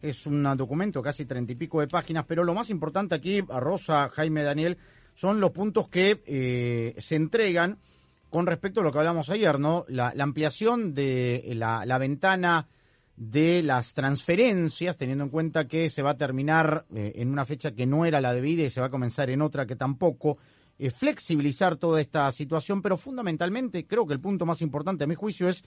[0.00, 4.08] Es un documento casi treinta y pico de páginas, pero lo más importante aquí, Rosa,
[4.14, 4.78] Jaime, Daniel,
[5.14, 7.76] son los puntos que eh, se entregan
[8.30, 9.84] con respecto a lo que hablamos ayer, ¿no?
[9.88, 12.66] La, ampliación de la, la, ventana
[13.14, 17.72] de las transferencias, teniendo en cuenta que se va a terminar eh, en una fecha
[17.72, 20.38] que no era la debida y se va a comenzar en otra que tampoco.
[20.78, 25.14] Eh, flexibilizar toda esta situación, pero fundamentalmente creo que el punto más importante a mi
[25.14, 25.64] juicio es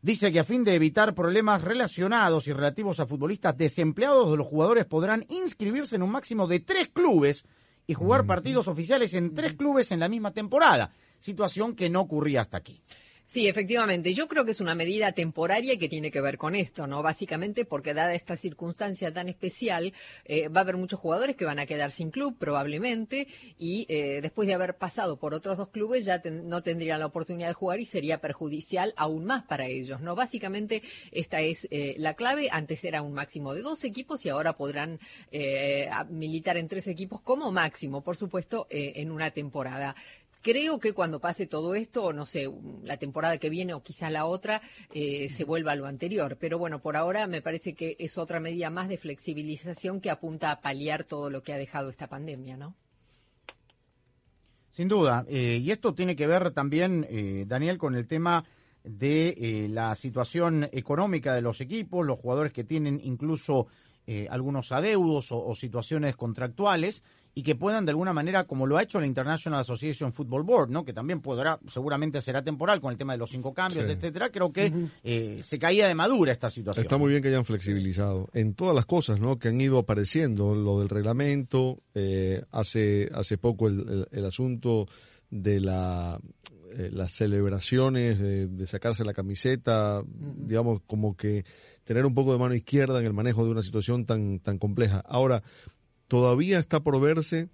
[0.00, 4.86] Dice que a fin de evitar problemas relacionados y relativos a futbolistas desempleados, los jugadores
[4.86, 7.44] podrán inscribirse en un máximo de tres clubes
[7.84, 12.42] y jugar partidos oficiales en tres clubes en la misma temporada, situación que no ocurría
[12.42, 12.80] hasta aquí.
[13.30, 14.14] Sí, efectivamente.
[14.14, 17.02] Yo creo que es una medida temporaria que tiene que ver con esto, ¿no?
[17.02, 19.92] Básicamente porque dada esta circunstancia tan especial,
[20.24, 24.20] eh, va a haber muchos jugadores que van a quedar sin club probablemente y eh,
[24.22, 27.80] después de haber pasado por otros dos clubes ya no tendrían la oportunidad de jugar
[27.80, 30.14] y sería perjudicial aún más para ellos, ¿no?
[30.14, 30.80] Básicamente
[31.12, 32.48] esta es eh, la clave.
[32.50, 34.98] Antes era un máximo de dos equipos y ahora podrán
[36.08, 39.94] militar en tres equipos como máximo, por supuesto, en una temporada.
[40.40, 42.48] Creo que cuando pase todo esto, no sé,
[42.84, 44.62] la temporada que viene o quizá la otra,
[44.94, 46.36] eh, se vuelva a lo anterior.
[46.38, 50.52] Pero bueno, por ahora me parece que es otra medida más de flexibilización que apunta
[50.52, 52.76] a paliar todo lo que ha dejado esta pandemia, ¿no?
[54.70, 55.26] Sin duda.
[55.28, 58.44] Eh, y esto tiene que ver también, eh, Daniel, con el tema
[58.84, 63.66] de la situación económica de los equipos, los jugadores que tienen incluso
[64.30, 67.02] algunos adeudos o situaciones contractuales
[67.38, 70.70] y que puedan de alguna manera, como lo ha hecho la International Association Football Board,
[70.70, 70.84] ¿no?
[70.84, 74.52] que también podrá, seguramente será temporal con el tema de los cinco cambios, etcétera, creo
[74.52, 74.72] que
[75.04, 76.84] eh, se caía de madura esta situación.
[76.84, 79.38] Está muy bien que hayan flexibilizado en todas las cosas ¿no?
[79.38, 84.88] que han ido apareciendo, lo del reglamento, eh, hace, hace poco el, asunto
[85.30, 86.18] de la,
[86.76, 91.44] eh, las celebraciones, de, sacarse la camiseta, digamos, como que
[91.84, 95.04] tener un poco de mano izquierda en el manejo de una situación tan, tan compleja.
[95.06, 95.44] Ahora,
[96.08, 97.48] todavía está por verse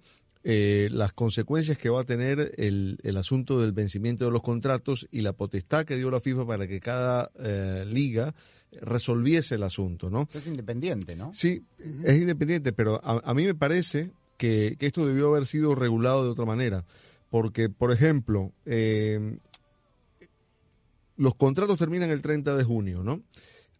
[0.47, 5.07] eh, las consecuencias que va a tener el, el, asunto del vencimiento de los contratos
[5.11, 8.35] y la potestad que dio la FIFA para que cada eh, liga
[8.81, 10.29] resolviese el asunto, ¿no?
[10.33, 11.33] Es independiente, ¿no?
[11.33, 11.63] Sí,
[12.03, 16.45] es independiente, pero a, mí me parece que, esto debió haber sido regulado de otra
[16.45, 16.85] manera,
[17.31, 19.37] porque, por ejemplo, eh,
[21.17, 23.21] los contratos terminan el 30 de junio, ¿no?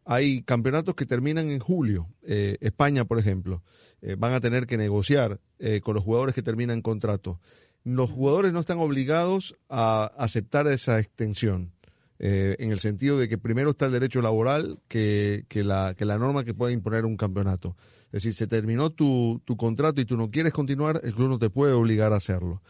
[0.05, 2.07] Hay campeonatos que terminan en julio.
[2.21, 3.63] Eh, España, por ejemplo,
[4.01, 7.41] eh, van a tener que negociar eh, con los jugadores que terminan contrato.
[7.83, 11.71] Los jugadores no están obligados a aceptar esa extensión.
[12.17, 16.45] en el sentido de que primero está el derecho laboral que, la, que la norma
[16.45, 17.75] que puede imponer un campeonato.
[18.05, 21.39] Es decir, se terminó tu, tu contrato y tú no quieres continuar, el club no
[21.39, 22.61] te puede obligar a hacerlo.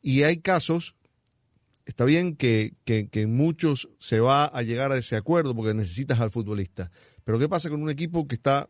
[0.00, 0.96] Y hay casos
[1.86, 6.30] está bien que, que, muchos se va a llegar a ese acuerdo porque necesitas al
[6.30, 6.90] futbolista.
[7.24, 8.68] Pero ¿qué pasa con un equipo que está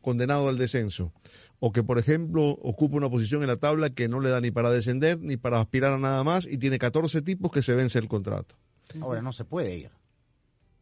[0.00, 1.12] condenado al descenso?
[1.58, 4.50] O que, por ejemplo, ocupa una posición en la tabla que no le da ni
[4.50, 7.98] para descender ni para aspirar a nada más y tiene 14 tipos que se vence
[7.98, 8.54] el contrato.
[9.00, 9.90] Ahora no se puede ir.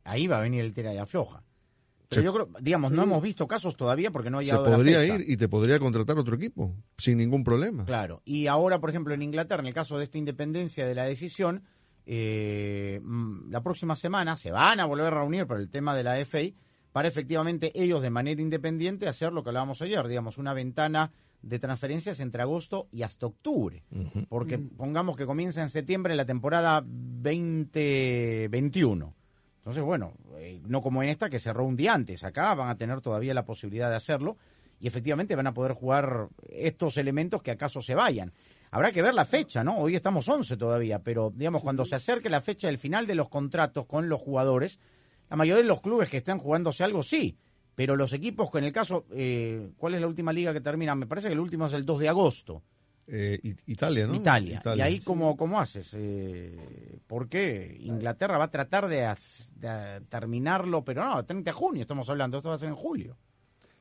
[0.05, 1.42] Ahí va a venir el tira y afloja.
[2.09, 5.05] Pero yo creo, digamos, no hemos visto casos todavía porque no ha llegado Se podría
[5.05, 7.85] ir y te podría contratar otro equipo sin ningún problema.
[7.85, 8.22] Claro.
[8.25, 11.64] Y ahora, por ejemplo, en Inglaterra, en el caso de esta independencia de la decisión,
[12.07, 16.05] eh, mm, la próxima semana se van a volver a reunir por el tema de
[16.05, 16.53] la FA
[16.92, 21.59] para efectivamente ellos de manera independiente hacer lo que hablábamos ayer, digamos, una ventana de
[21.59, 23.83] transferencias entre agosto y hasta octubre.
[24.29, 29.14] Porque pongamos que comienza en septiembre la temporada 2021.
[29.59, 32.25] Entonces, bueno, eh, no como en esta que cerró un día antes.
[32.25, 34.37] Acá van a tener todavía la posibilidad de hacerlo
[34.81, 38.33] y efectivamente van a poder jugar estos elementos que acaso se vayan.
[38.76, 39.78] Habrá que ver la fecha, ¿no?
[39.78, 43.30] Hoy estamos 11 todavía, pero digamos, cuando se acerque la fecha del final de los
[43.30, 44.78] contratos con los jugadores,
[45.30, 47.38] la mayoría de los clubes que están jugándose algo sí,
[47.74, 50.94] pero los equipos, en el caso, eh, ¿cuál es la última liga que termina?
[50.94, 52.64] Me parece que el último es el 2 de agosto.
[53.06, 54.14] Eh, Italia, ¿no?
[54.14, 54.60] Italia.
[54.76, 55.94] ¿Y ahí cómo, cómo haces?
[55.96, 57.78] Eh, ¿Por qué?
[57.80, 59.10] Inglaterra va a tratar de,
[59.54, 63.16] de, terminarlo, pero no, 30 de junio estamos hablando, esto va a ser en julio.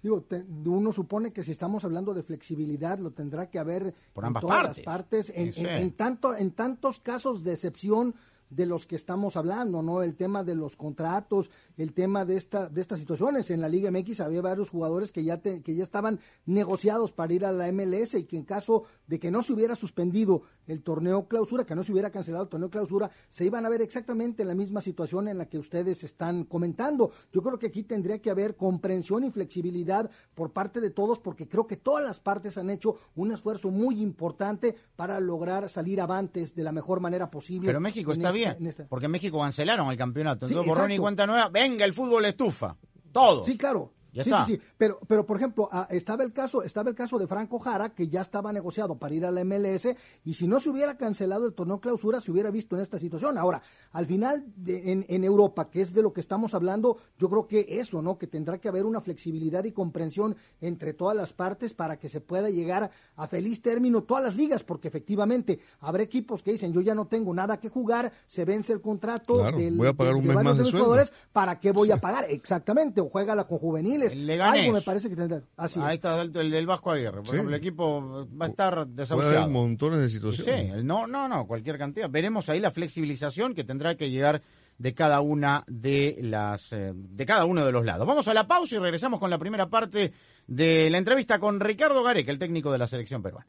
[0.06, 0.24] Digo,
[0.66, 4.48] uno supone que si estamos hablando de flexibilidad lo tendrá que haber Por ambas en
[4.48, 4.78] todas partes.
[4.78, 5.34] las partes.
[5.36, 8.14] En, tanto, en tantos casos de excepción
[8.52, 10.04] de los que estamos hablando, ¿no?
[10.04, 13.50] El tema de los contratos, el tema de esta de estas situaciones.
[13.52, 17.46] En la Liga MX había varios jugadores que ya que ya estaban negociados para ir
[17.46, 21.28] a la MLS y que en caso de que no se hubiera suspendido el torneo
[21.28, 24.48] clausura, que no se hubiera cancelado el torneo clausura, se iban a ver exactamente en
[24.48, 27.12] la misma situación en la que ustedes están comentando.
[27.32, 31.48] Yo creo que aquí tendría que haber comprensión y flexibilidad por parte de todos porque
[31.48, 36.56] creo que todas las partes han hecho un esfuerzo muy importante para lograr salir avantes
[36.56, 37.68] de la mejor manera posible.
[37.68, 40.46] Pero México está bien, porque México cancelaron el campeonato.
[40.46, 42.78] Entonces, borrón y cuenta nueva, venga, el fútbol estufa.
[43.12, 43.44] Todo.
[43.44, 43.95] Sí, claro.
[44.16, 44.46] Ya sí, está.
[44.46, 44.62] sí, sí.
[44.78, 48.08] Pero, pero por ejemplo, ah, estaba el caso, estaba el caso de Franco Jara, que
[48.08, 51.54] ya estaba negociado para ir a la MLS, y si no se hubiera cancelado el
[51.54, 53.38] torneo clausura, se hubiera visto en esta situación.
[53.38, 57.30] Ahora, al final, de- en, en Europa, que es de lo que estamos hablando, yo
[57.30, 58.18] creo que eso, ¿no?
[58.18, 62.22] Que tendrá que haber una flexibilidad y comprensión entre todas las partes para que se
[62.22, 66.80] pueda llegar a feliz término todas las ligas, porque efectivamente habrá equipos que dicen, yo
[66.82, 70.14] ya no tengo nada que jugar, se vence el contrato Claro, del, voy a pagar
[70.14, 70.86] de- un de mes varios más de mis sueldo.
[70.88, 72.26] jugadores, ¿para qué voy a pagar?
[72.30, 74.05] Exactamente, o juega con juveniles.
[74.42, 75.42] Algo me parece que tendrá.
[75.58, 75.80] Así.
[75.82, 77.18] Ahí está el, el del Vasco Aguirre.
[77.22, 77.34] Por Sí.
[77.36, 79.50] ejemplo, el equipo va a estar Puede haber desahuciado.
[79.50, 80.84] montones de Sí, situaciones.
[80.84, 82.10] no, no, no, cualquier cantidad.
[82.10, 84.42] Veremos ahí la flexibilización que tendrá que llegar
[84.78, 88.06] de cada una de las eh, de cada uno de los lados.
[88.06, 90.12] Vamos a la pausa y regresamos con la primera parte
[90.48, 93.48] de la entrevista con Ricardo Gareca, el técnico de la selección peruana.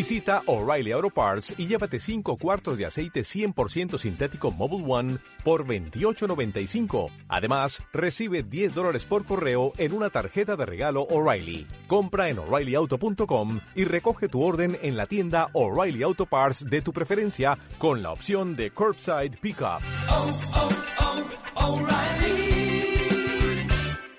[0.00, 5.66] Visita O'Reilly Auto Parts y llévate 5 cuartos de aceite 100% sintético Mobile One por
[5.66, 7.10] $28.95.
[7.28, 11.66] Además, recibe 10 dólares por correo en una tarjeta de regalo O'Reilly.
[11.86, 16.94] Compra en o'ReillyAuto.com y recoge tu orden en la tienda O'Reilly Auto Parts de tu
[16.94, 19.82] preferencia con la opción de Curbside Pickup.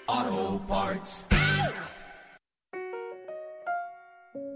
[0.06, 1.31] Auto Parts.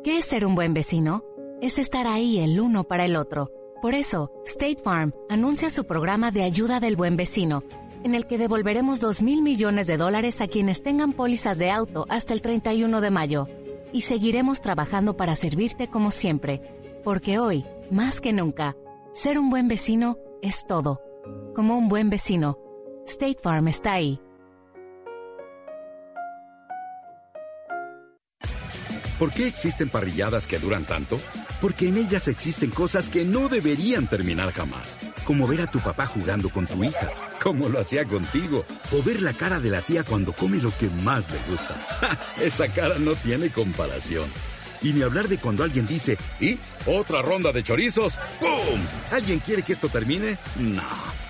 [0.06, 1.24] ¿Qué es ser un buen vecino?
[1.64, 3.49] Es estar ahí el uno para el otro.
[3.82, 7.64] Por eso, State Farm anuncia su programa de ayuda del buen vecino,
[8.03, 12.06] en el que devolveremos 2 mil millones de dólares a quienes tengan pólizas de auto
[12.08, 13.47] hasta el 31 de mayo.
[13.93, 16.62] Y seguiremos trabajando para servirte como siempre,
[17.03, 18.78] porque hoy, más que nunca,
[19.12, 21.01] ser un buen vecino es todo.
[21.56, 22.60] Como un buen vecino,
[23.08, 24.22] State Farm está ahí.
[29.20, 31.18] ¿Por qué existen parrilladas que duran tanto?
[31.61, 34.99] Porque en ellas existen cosas que no deberían terminar jamás.
[35.24, 37.11] Como ver a tu papá jugando con tu hija,
[37.41, 38.66] como lo hacía contigo.
[38.91, 41.76] O ver la cara de la tía cuando come lo que más le gusta.
[42.01, 42.20] ¡Ja!
[42.41, 44.30] Esa cara no tiene comparación.
[44.82, 46.59] Y ni hablar de cuando alguien dice, ¿y?
[46.86, 48.16] ¿Otra ronda de chorizos?
[48.41, 48.80] ¡Pum!
[49.11, 50.38] ¿Alguien quiere que esto termine?
[50.59, 50.84] No.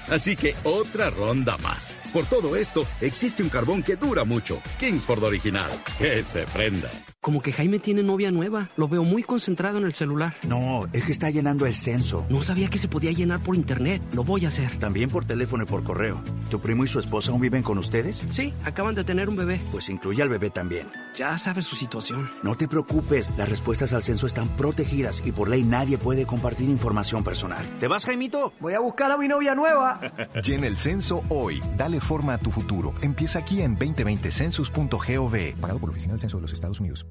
[0.10, 1.94] Así que otra ronda más.
[2.12, 4.60] Por todo esto, existe un carbón que dura mucho.
[4.80, 5.70] Kingsford Original.
[6.00, 6.90] Que se prenda.
[7.26, 8.70] Como que Jaime tiene novia nueva.
[8.78, 10.36] Lo veo muy concentrado en el celular.
[10.48, 12.24] No, es que está llenando el censo.
[12.30, 14.00] No sabía que se podía llenar por internet.
[14.14, 14.78] Lo voy a hacer.
[14.78, 16.22] También por teléfono y por correo.
[16.52, 18.22] ¿Tu primo y su esposa aún viven con ustedes?
[18.30, 19.60] Sí, acaban de tener un bebé.
[19.72, 20.86] Pues incluye al bebé también.
[21.18, 22.30] Ya sabes su situación.
[22.44, 26.70] No te preocupes, las respuestas al censo están protegidas y por ley nadie puede compartir
[26.70, 27.66] información personal.
[27.80, 28.54] ¿Te vas, Jaimito?
[28.60, 30.00] Voy a buscar a mi novia nueva.
[30.46, 31.60] Llena el censo hoy.
[31.76, 32.94] Dale forma a tu futuro.
[33.02, 35.60] Empieza aquí en 2020census.gov.
[35.60, 37.08] Pagado por la Oficina del Censo de los Estados Unidos.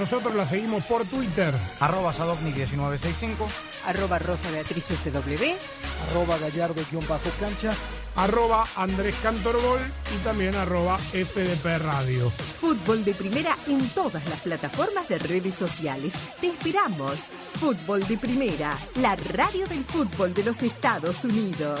[0.00, 1.54] Nosotros la seguimos por Twitter.
[1.78, 3.46] Arroba Sadovnik1965.
[3.84, 5.44] Arroba Rosa Beatriz SW.
[6.08, 7.74] Arroba gallardo-cancha.
[8.16, 9.78] Arroba Andrés Cantorbol
[10.14, 12.30] y también arroba FDP Radio.
[12.30, 16.14] Fútbol de Primera en todas las plataformas de redes sociales.
[16.40, 17.28] Te esperamos.
[17.60, 21.80] Fútbol de Primera, la radio del fútbol de los Estados Unidos.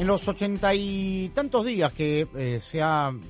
[0.00, 2.80] En los ochenta y tantos días que eh, se,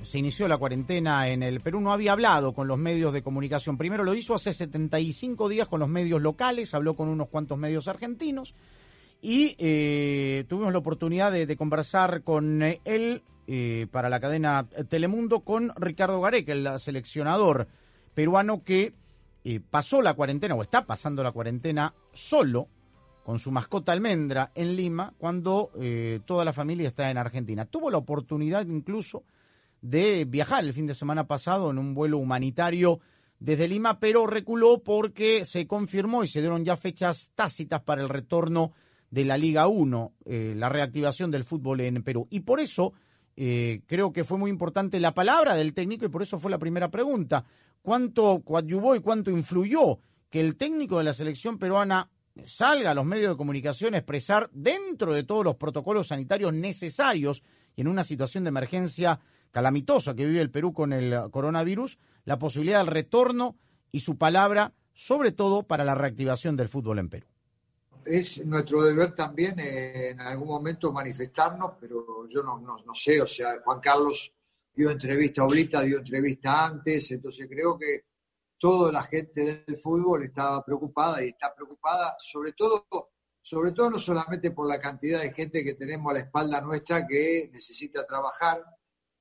[0.05, 3.77] se inició la cuarentena en el Perú, no había hablado con los medios de comunicación.
[3.77, 7.89] Primero lo hizo hace 75 días con los medios locales, habló con unos cuantos medios
[7.89, 8.55] argentinos
[9.21, 15.73] y eh, tuvimos la oportunidad de, conversar con él eh, para la cadena Telemundo con
[15.75, 17.67] Ricardo Gareca, el seleccionador
[18.13, 18.93] peruano que
[19.69, 22.69] pasó la cuarentena o está pasando la cuarentena solo
[23.23, 27.65] con su mascota almendra en Lima cuando eh, toda la familia está en Argentina.
[27.65, 29.23] Tuvo la oportunidad incluso
[29.81, 32.99] de viajar el fin de semana pasado en un vuelo humanitario
[33.39, 38.09] desde Lima, pero reculó porque se confirmó y se dieron ya fechas tácitas para el
[38.09, 38.71] retorno
[39.09, 42.27] de la Liga 1, eh, la reactivación del fútbol en Perú.
[42.29, 42.93] Y por eso
[43.35, 46.59] eh, creo que fue muy importante la palabra del técnico y por eso fue la
[46.59, 47.45] primera pregunta.
[47.81, 49.99] ¿Cuánto coadyuvó y cuánto influyó
[50.29, 52.09] que el técnico de la selección peruana
[52.45, 57.43] salga a los medios de comunicación expresar dentro de todos los protocolos sanitarios necesarios
[57.75, 59.19] y en una situación de emergencia
[59.51, 63.57] calamitosa que vive el Perú con el coronavirus, la posibilidad del retorno
[63.91, 67.27] y su palabra, sobre todo para la reactivación del fútbol en Perú.
[68.05, 73.27] Es nuestro deber también eh, en algún momento manifestarnos, pero yo no, no, sé, o
[73.27, 74.31] sea, Juan Carlos
[74.73, 78.05] dio entrevista ahorita, dio entrevista antes, entonces creo que
[78.61, 82.85] toda la gente del fútbol estaba preocupada y está preocupada, sobre todo,
[83.41, 87.07] sobre todo no solamente por la cantidad de gente que tenemos a la espalda nuestra
[87.07, 88.63] que necesita trabajar,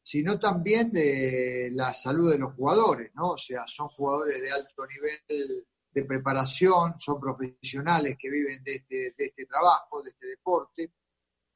[0.03, 3.31] sino también de la salud de los jugadores, ¿no?
[3.31, 9.15] O sea, son jugadores de alto nivel de preparación, son profesionales que viven de este,
[9.17, 10.93] de este trabajo, de este deporte,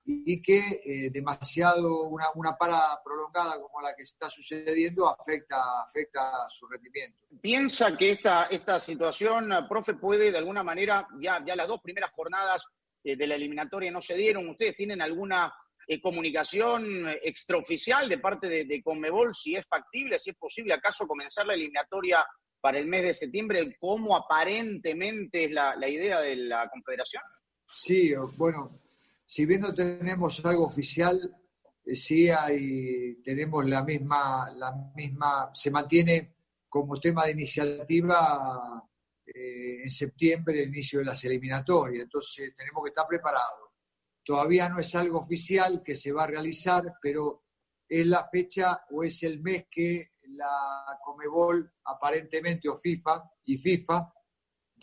[0.06, 6.46] y que eh, demasiado una, una para prolongada como la que está sucediendo afecta, afecta
[6.48, 7.18] su rendimiento.
[7.40, 12.10] ¿Piensa que esta, esta situación, profe, puede de alguna manera, ya, ya las dos primeras
[12.12, 12.62] jornadas
[13.02, 15.54] eh, de la eliminatoria no se dieron, ¿ustedes tienen alguna
[15.86, 21.06] eh, comunicación extraoficial de parte de, de, Conmebol si es factible, si es posible acaso
[21.06, 22.26] comenzar la eliminatoria
[22.60, 27.22] para el mes de septiembre, como aparentemente es la, la idea de la Confederación?
[27.66, 28.83] Sí, bueno,
[29.26, 31.20] si bien no tenemos algo oficial,
[31.84, 36.36] eh, sí hay, tenemos la misma, la misma, se mantiene
[36.68, 38.82] como tema de iniciativa
[39.26, 43.70] eh, en septiembre el inicio de las eliminatorias, entonces tenemos que estar preparados.
[44.24, 47.44] Todavía no es algo oficial que se va a realizar, pero
[47.88, 54.12] es la fecha o es el mes que la Comebol aparentemente o FIFA y FIFA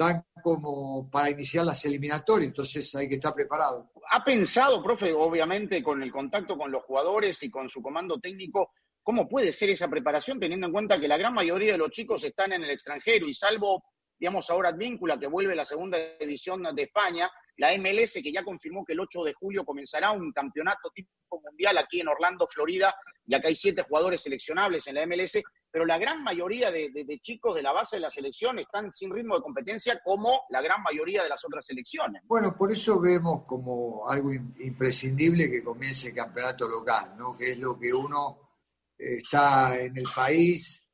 [0.01, 3.91] dan como para iniciar las eliminatorias, entonces hay que estar preparado.
[4.09, 8.71] ¿Ha pensado, profe, obviamente con el contacto con los jugadores y con su comando técnico,
[9.03, 12.23] cómo puede ser esa preparación teniendo en cuenta que la gran mayoría de los chicos
[12.23, 13.83] están en el extranjero y salvo,
[14.17, 18.43] digamos, ahora Advíncula, que vuelve a la segunda división de España, la MLS que ya
[18.43, 21.09] confirmó que el 8 de julio comenzará un campeonato tipo
[21.43, 22.93] mundial aquí en Orlando, Florida,
[23.25, 26.91] y acá hay siete jugadores seleccionables en la MLS, pero la gran mayoría de,
[27.21, 30.81] chicos de la base de la selección están sin ritmo de competencia como la gran
[30.83, 32.23] mayoría de las otras selecciones.
[32.25, 37.37] Bueno, por eso vemos como algo imprescindible que comience el campeonato local, ¿no?
[37.37, 38.57] que es lo que uno
[38.97, 40.85] está en el país,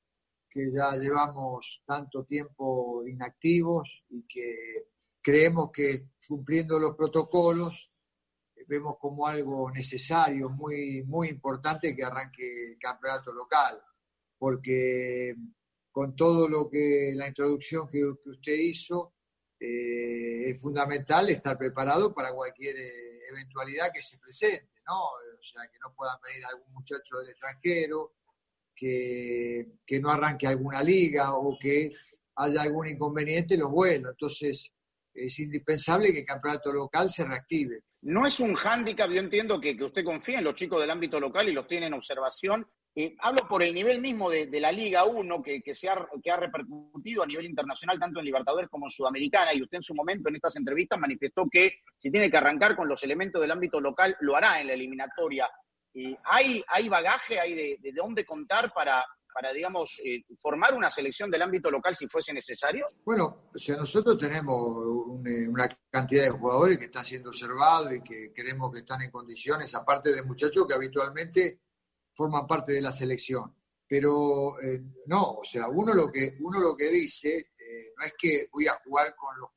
[0.49, 4.87] que ya llevamos tanto tiempo inactivos y que
[5.27, 7.91] creemos que cumpliendo los protocolos
[8.65, 13.77] vemos como algo necesario, muy, muy importante que arranque el campeonato local
[14.37, 15.35] porque
[15.91, 19.15] con todo lo que la introducción que, usted hizo,
[19.59, 25.07] eh, es fundamental estar preparado para cualquier eh, eventualidad que se presente, ¿no?
[25.07, 28.13] O sea, que no puedan venir algún muchacho del extranjero,
[28.73, 31.91] que, que no arranque alguna liga o que
[32.35, 34.11] haya algún inconveniente en los vuelos.
[34.11, 34.71] Entonces,
[35.17, 37.81] es indispensable que el campeonato local se reactive.
[38.03, 41.19] No es un hándicap, yo entiendo que, que, usted confía en los chicos del ámbito
[41.19, 42.67] local y los tiene en observación,
[42.99, 46.37] eh, hablo por el nivel mismo de, la Liga 1 que, se ha, que ha
[46.37, 50.29] repercutido a nivel internacional, tanto en Libertadores como en Sudamericana, y usted en su momento
[50.29, 54.17] en estas entrevistas manifestó que si tiene que arrancar con los elementos del ámbito local,
[54.21, 55.47] lo hará en la eliminatoria.
[55.93, 59.05] Eh, ¿hay, ¿Hay bagaje, hay de, dónde contar para,
[59.39, 62.87] para digamos, eh, formar una selección del ámbito local si fuese necesario?
[63.05, 64.75] Bueno, o sea, nosotros tenemos
[65.47, 69.75] una cantidad de jugadores que están siendo observados y que creemos que están en condiciones,
[69.75, 71.61] aparte de muchachos que habitualmente
[72.15, 73.55] forman parte de la selección.
[73.87, 78.13] Pero eh, no, o sea, uno lo que, uno lo que dice eh, no es
[78.17, 79.51] que voy a jugar con los,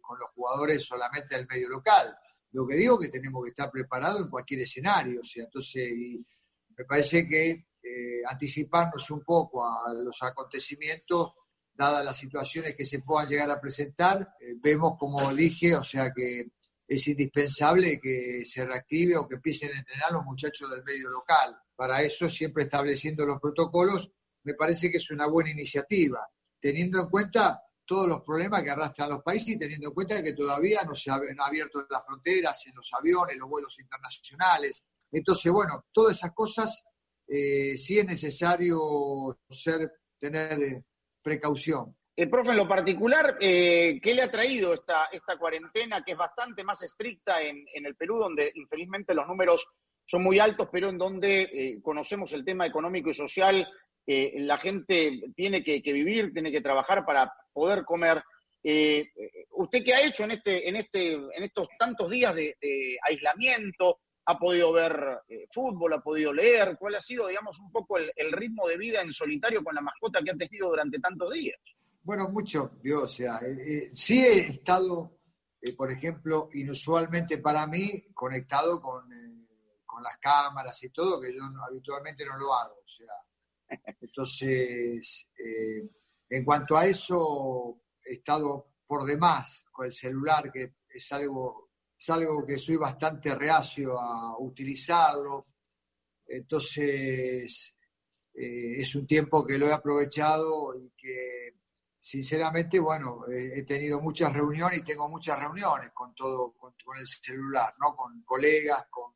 [0.00, 2.12] con los jugadores solamente del medio local.
[2.50, 5.20] Lo que digo es que tenemos que estar preparados en cualquier escenario.
[5.20, 5.92] O sea, entonces
[6.76, 11.32] me parece que eh, anticiparnos un poco a los acontecimientos,
[11.74, 16.50] dadas las situaciones que se puedan llegar a presentar, vemos como dije, o sea que
[16.86, 21.56] es indispensable que se reactive o que empiecen a entrenar los muchachos del medio local.
[21.74, 24.10] Para eso, siempre estableciendo los protocolos,
[24.44, 26.28] me parece que es una buena iniciativa,
[26.60, 30.32] teniendo en cuenta todos los problemas que arrastran los países y teniendo en cuenta que
[30.32, 34.84] todavía no se han abierto las fronteras en los aviones, los vuelos internacionales.
[35.10, 36.84] Entonces, bueno, todas esas cosas
[37.32, 40.82] eh, sí es necesario ser, tener eh,
[41.22, 41.96] precaución.
[42.14, 46.18] El profe, en lo particular, eh, ¿qué le ha traído esta, esta cuarentena que es
[46.18, 49.66] bastante más estricta en, en el Perú, donde infelizmente los números
[50.04, 53.66] son muy altos, pero en donde eh, conocemos el tema económico y social,
[54.06, 58.22] eh, la gente tiene que, vivir, tiene que trabajar para poder comer.
[58.62, 62.56] ¿Usted qué ha hecho en, este, en, este, en estos tantos días de,
[63.02, 64.00] aislamiento?
[64.24, 65.20] ¿Ha podido ver
[65.50, 65.94] fútbol?
[65.94, 66.76] ¿Ha podido leer?
[66.78, 70.20] ¿Cuál ha sido, digamos, un poco el, ritmo de vida en solitario con la mascota
[70.22, 71.58] que ha tenido durante tantos días?
[72.04, 75.20] Bueno, mucho, yo, o sea, eh, eh, sí he estado,
[75.60, 79.08] eh, por ejemplo, inusualmente para mí, conectado con,
[79.86, 83.14] con, las cámaras y todo, que yo habitualmente no lo hago, o sea.
[84.00, 85.28] Entonces,
[86.28, 91.71] en cuanto a eso, he estado por demás con el celular, que es algo,
[92.02, 95.46] es algo que soy bastante reacio a utilizarlo.
[96.26, 97.76] Entonces,
[98.34, 101.54] es un tiempo que lo he aprovechado y que
[101.96, 107.06] sinceramente, bueno, eh, he tenido muchas reuniones y tengo muchas reuniones con todo, con, el
[107.06, 107.94] celular, ¿no?
[107.94, 109.14] Con colegas, con,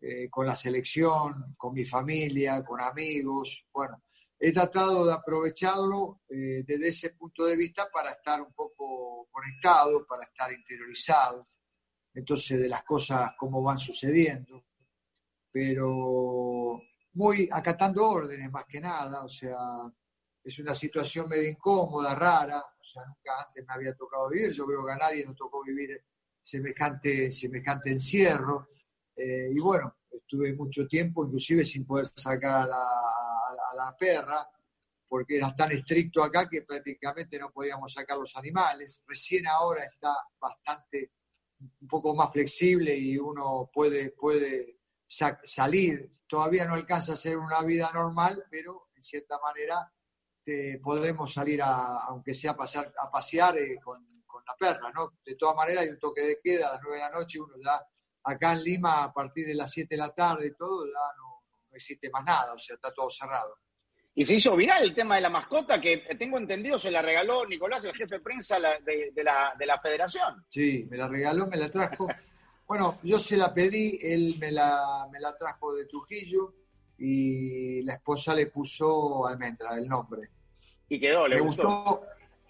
[0.00, 3.64] eh, con la selección, con mi familia, con amigos.
[3.72, 4.02] Bueno,
[4.36, 10.04] he tratado de aprovecharlo eh, desde ese punto de vista para estar un poco conectado,
[10.04, 11.51] para estar interiorizado,
[12.14, 14.64] entonces de las cosas como van sucediendo,
[15.50, 16.80] pero
[17.14, 19.56] muy acatando órdenes más que nada, o sea,
[20.42, 24.66] es una situación medio incómoda, rara, o sea, nunca antes me había tocado vivir, yo
[24.66, 26.02] creo que a nadie nos tocó vivir
[26.40, 28.68] semejante, semejante encierro,
[29.14, 34.48] eh, y bueno, estuve mucho tiempo, inclusive sin poder sacar a la, a la, perra,
[35.06, 39.02] porque era tan estricto acá que prácticamente no podíamos sacar los animales.
[39.06, 41.12] Recién ahora está bastante,
[41.80, 46.18] un poco más flexible y uno puede, puede salir.
[46.26, 49.92] Todavía no alcanza a ser una vida normal, pero en cierta manera
[50.44, 54.04] este, podemos salir a, aunque sea pasar, a pasear eh, con,
[54.44, 55.12] la perra, ¿no?
[55.24, 57.54] De todas maneras hay un toque de queda a las 9 de la noche, uno
[57.62, 57.80] ya
[58.24, 61.44] acá en Lima a partir de las 7 de la tarde y todo, ya no,
[61.70, 63.60] existe más nada, o sea, está todo cerrado.
[64.14, 67.46] Y se hizo viral el tema de la mascota, que tengo entendido se la regaló
[67.46, 70.44] Nicolás, el jefe de prensa de, la, de la federación.
[70.50, 72.08] Sí, me la regaló, me la trajo.
[72.68, 76.54] bueno, yo se la pedí, él me la, me la trajo de Trujillo
[76.98, 80.28] y la esposa le puso Almendra, el nombre.
[80.88, 82.02] Y quedó, le me gustó.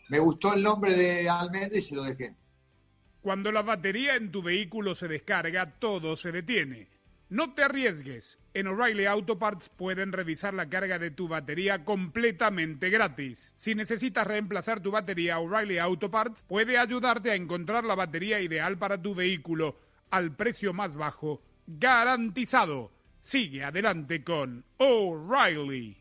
[0.08, 2.34] Me gustó el nombre de Almendra y se lo dejé.
[3.20, 6.88] Cuando la batería en tu vehículo se descarga, todo se detiene.
[7.32, 8.38] No te arriesgues.
[8.52, 13.54] En O'Reilly Auto Parts pueden revisar la carga de tu batería completamente gratis.
[13.56, 18.76] Si necesitas reemplazar tu batería, O'Reilly Auto Parts puede ayudarte a encontrar la batería ideal
[18.76, 19.78] para tu vehículo
[20.10, 22.92] al precio más bajo, garantizado.
[23.20, 26.00] Sigue adelante con O'Reilly.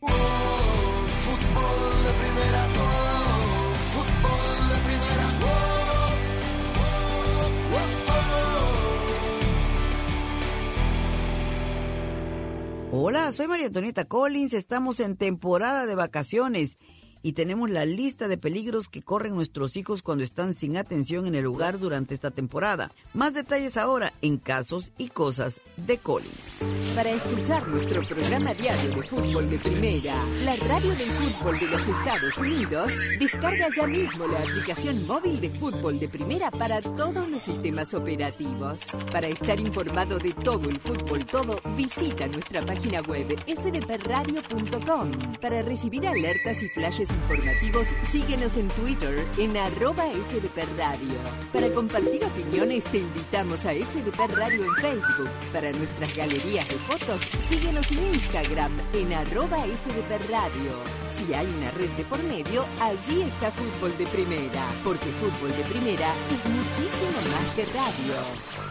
[12.93, 16.77] Hola, soy María Antonieta Collins, estamos en temporada de vacaciones
[17.23, 21.35] y tenemos la lista de peligros que corren nuestros hijos cuando están sin atención en
[21.35, 22.91] el lugar durante esta temporada.
[23.13, 26.61] Más detalles ahora en Casos y Cosas de Collins.
[26.95, 31.87] Para escuchar nuestro programa diario de fútbol de primera, la radio del fútbol de los
[31.87, 37.41] Estados Unidos, descarga ya mismo la aplicación móvil de fútbol de primera para todos los
[37.41, 38.81] sistemas operativos.
[39.11, 45.11] Para estar informado de todo el fútbol todo, visita nuestra página web fdpradio.com
[45.41, 51.15] para recibir alertas y flashes informativos, síguenos en Twitter en arroba FDP Radio.
[51.53, 55.29] Para compartir opiniones te invitamos a FDP Radio en Facebook.
[55.53, 60.71] Para nuestras galerías de fotos, síguenos en Instagram en arroba FDP Radio.
[61.17, 65.63] Si hay una red de por medio, allí está Fútbol de Primera, porque Fútbol de
[65.65, 68.70] Primera es muchísimo más que radio.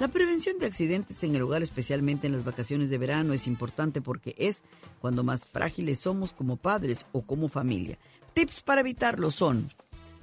[0.00, 4.00] La prevención de accidentes en el hogar, especialmente en las vacaciones de verano, es importante
[4.00, 4.62] porque es
[5.00, 7.98] cuando más frágiles somos como padres o como familia.
[8.32, 9.72] Tips para evitarlo son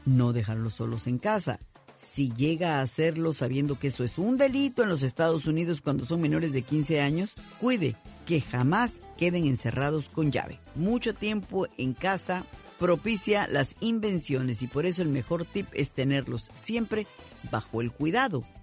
[0.06, 1.60] no dejarlos solos en casa.
[1.98, 6.06] Si llega a hacerlo sabiendo que eso es un delito en los Estados Unidos cuando
[6.06, 10.62] son menores de 15 años, cuide que jamás queden encerrados con llave.
[10.76, 12.46] Mucho tiempo en casa
[12.80, 17.08] propicia las invenciones y por eso el mejor tip es tenerlos siempre
[17.52, 18.46] bajo el cuidado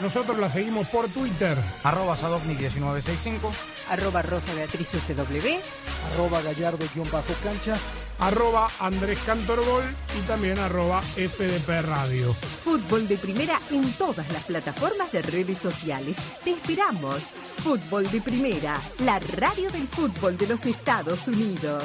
[0.00, 1.58] Nosotros la seguimos por Twitter.
[1.82, 3.50] Arroba Sadovnik1965.
[3.90, 6.14] Arroba Rosa Beatriz SW.
[6.14, 7.76] Arroba Gallardo-cancha.
[8.20, 9.84] Arroba Andrés Cantorbol
[10.18, 12.34] y también arroba FDP Radio.
[12.64, 16.16] Fútbol de primera en todas las plataformas de redes sociales.
[16.42, 17.32] Te esperamos.
[17.62, 21.84] Fútbol de primera, la radio del fútbol de los Estados Unidos.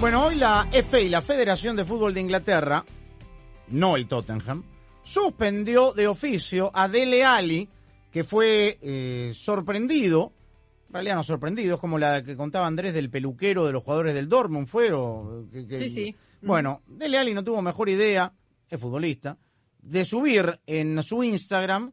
[0.00, 2.84] Bueno, hoy la FA, la Federación de Fútbol de Inglaterra,
[3.68, 4.62] no el Tottenham,
[5.02, 7.68] suspendió de oficio a Dele Alli,
[8.12, 10.32] que fue eh, sorprendido,
[10.88, 14.14] en realidad no sorprendido, es como la que contaba Andrés del peluquero de los jugadores
[14.14, 16.14] del Dortmund, fue o, que- que- Sí, sí.
[16.42, 18.32] Bueno, Dele Alli no tuvo mejor idea,
[18.68, 19.38] es futbolista,
[19.80, 21.92] de subir en su Instagram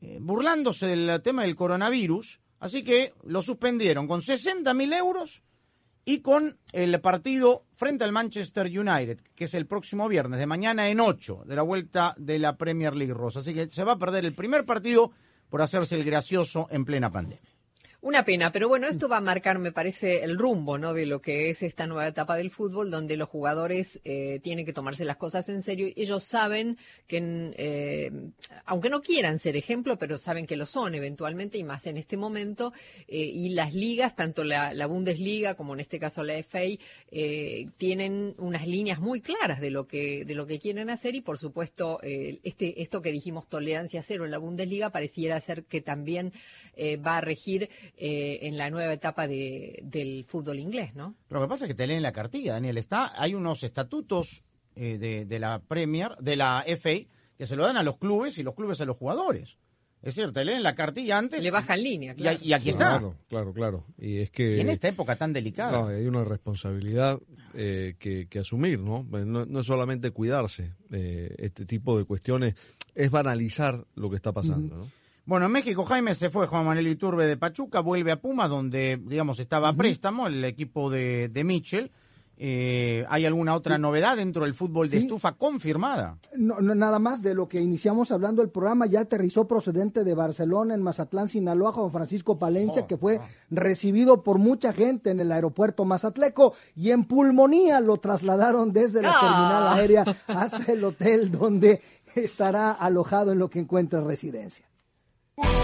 [0.00, 5.42] eh, burlándose del tema del coronavirus, así que lo suspendieron con 60 mil euros
[6.04, 10.88] y con el partido frente al Manchester United, que es el próximo viernes, de mañana
[10.88, 13.40] en 8, de la vuelta de la Premier League Rosa.
[13.40, 15.12] Así que se va a perder el primer partido
[15.48, 17.53] por hacerse el gracioso en plena pandemia.
[18.04, 20.92] Una pena, pero bueno, esto va a marcar, me parece, el rumbo, ¿no?
[20.92, 24.74] De lo que es esta nueva etapa del fútbol, donde los jugadores eh, tienen que
[24.74, 25.88] tomarse las cosas en serio.
[25.96, 26.76] Ellos saben
[27.06, 28.10] que, eh,
[28.66, 32.18] aunque no quieran ser ejemplo, pero saben que lo son eventualmente y más en este
[32.18, 32.74] momento.
[33.08, 36.60] eh, y las ligas, tanto la, la Bundesliga como en este caso la FA,
[37.10, 41.22] eh, tienen unas líneas muy claras de lo que de lo que quieren hacer y,
[41.22, 46.34] por supuesto, este esto que dijimos tolerancia cero en la Bundesliga pareciera ser que también
[46.76, 51.14] va a regir eh, en la nueva etapa de, del fútbol inglés, ¿no?
[51.28, 52.76] Pero lo que pasa es que te leen la cartilla, Daniel.
[52.78, 54.42] Está, hay unos estatutos
[54.76, 56.90] eh, de, de la Premier, de la FA,
[57.38, 59.58] que se lo dan a los clubes y los clubes a los jugadores.
[60.02, 61.42] Es cierto, te leen la cartilla antes.
[61.42, 62.38] Le bajan línea, y, claro.
[62.42, 62.88] y aquí está.
[62.98, 63.86] Claro, claro, claro.
[63.96, 64.58] Y es que...
[64.58, 65.72] Y en esta época tan delicada.
[65.80, 67.18] No, hay una responsabilidad
[67.54, 69.06] eh, que, que asumir, ¿no?
[69.16, 70.74] Eh, No, no es solamente cuidarse.
[70.92, 72.54] eh, este tipo de cuestiones
[72.94, 74.90] es banalizar lo que está pasando, ¿no?
[75.26, 79.00] Bueno, en México, Jaime se fue Juan Manuel Iturbe de Pachuca, vuelve a Pumas, donde,
[79.06, 81.90] digamos, estaba a préstamo el equipo de, de Mitchell.
[82.36, 85.04] Eh, ¿Hay alguna otra novedad dentro del fútbol de Sí.
[85.04, 86.18] estufa confirmada?
[86.36, 90.14] No, no, nada más de lo que iniciamos hablando el programa, ya aterrizó procedente de
[90.14, 93.20] Barcelona en Mazatlán, Sinaloa, Juan Francisco Palencia, Oh, que fue
[93.50, 99.12] recibido por mucha gente en el aeropuerto Mazatleco y en pulmonía lo trasladaron desde la
[99.14, 99.20] Ah.
[99.20, 101.80] terminal aérea hasta el hotel donde
[102.16, 104.66] estará alojado en lo que encuentra residencia.
[105.36, 105.63] Whoa.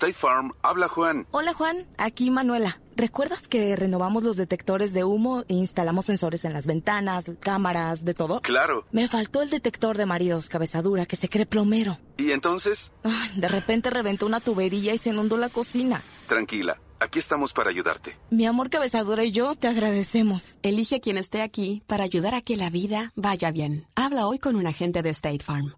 [0.00, 1.26] State Farm, habla Juan.
[1.30, 2.80] Hola Juan, aquí Manuela.
[2.96, 8.14] ¿Recuerdas que renovamos los detectores de humo e instalamos sensores en las ventanas, cámaras, de
[8.14, 8.40] todo?
[8.40, 8.86] Claro.
[8.92, 11.98] Me faltó el detector de maridos cabezadura que se cree plomero.
[12.16, 12.92] ¿Y entonces?
[13.36, 16.00] de repente reventó una tubería y se inundó la cocina.
[16.26, 18.16] Tranquila, aquí estamos para ayudarte.
[18.30, 20.56] Mi amor cabezadura y yo te agradecemos.
[20.62, 23.86] Elige a quien esté aquí para ayudar a que la vida vaya bien.
[23.96, 25.74] Habla hoy con un agente de State Farm.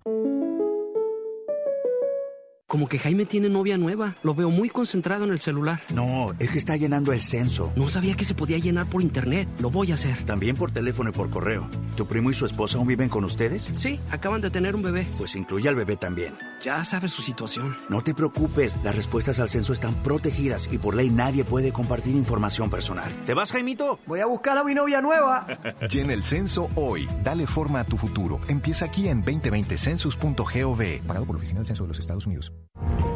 [2.72, 4.16] Como que Jaime tiene novia nueva.
[4.22, 5.82] Lo veo muy concentrado en el celular.
[5.92, 7.70] No, es que está llenando el censo.
[7.76, 9.46] No sabía que se podía llenar por internet.
[9.60, 10.24] Lo voy a hacer.
[10.24, 11.68] También por teléfono y por correo.
[11.96, 13.68] ¿Tu primo y su esposa aún viven con ustedes?
[13.76, 15.06] Sí, acaban de tener un bebé.
[15.18, 16.32] Pues incluye al bebé también.
[16.64, 17.76] Ya sabes su situación.
[17.90, 22.16] No te preocupes, las respuestas al censo están protegidas y por ley nadie puede compartir
[22.16, 23.12] información personal.
[23.26, 23.98] ¿Te vas, Jaimito?
[24.06, 25.46] Voy a buscar a mi novia nueva.
[25.90, 27.06] Llena el censo hoy.
[27.22, 28.40] Dale forma a tu futuro.
[28.48, 31.06] Empieza aquí en 2020census.gov.
[31.06, 32.50] Pagado por la Oficina del Censo de los Estados Unidos.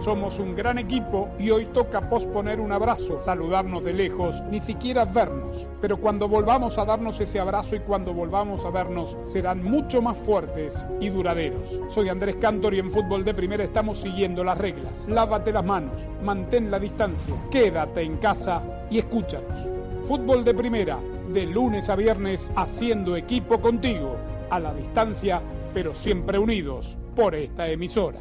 [0.07, 5.05] Somos un gran equipo y hoy toca posponer un abrazo, saludarnos de lejos, ni siquiera
[5.05, 5.67] vernos.
[5.81, 10.17] Pero cuando volvamos a darnos ese abrazo y cuando volvamos a vernos, serán mucho más
[10.19, 11.81] fuertes y duraderos.
[11.89, 15.09] Soy Andrés Cantor y en Fútbol de Primera estamos siguiendo las reglas.
[15.09, 19.69] Lávate las manos, mantén la distancia, quédate en casa y escúchanos.
[20.07, 20.99] Fútbol de Primera,
[21.33, 24.17] de lunes a viernes, haciendo equipo contigo,
[24.51, 25.43] a la distancia,
[25.75, 28.21] pero siempre unidos por esta emisora.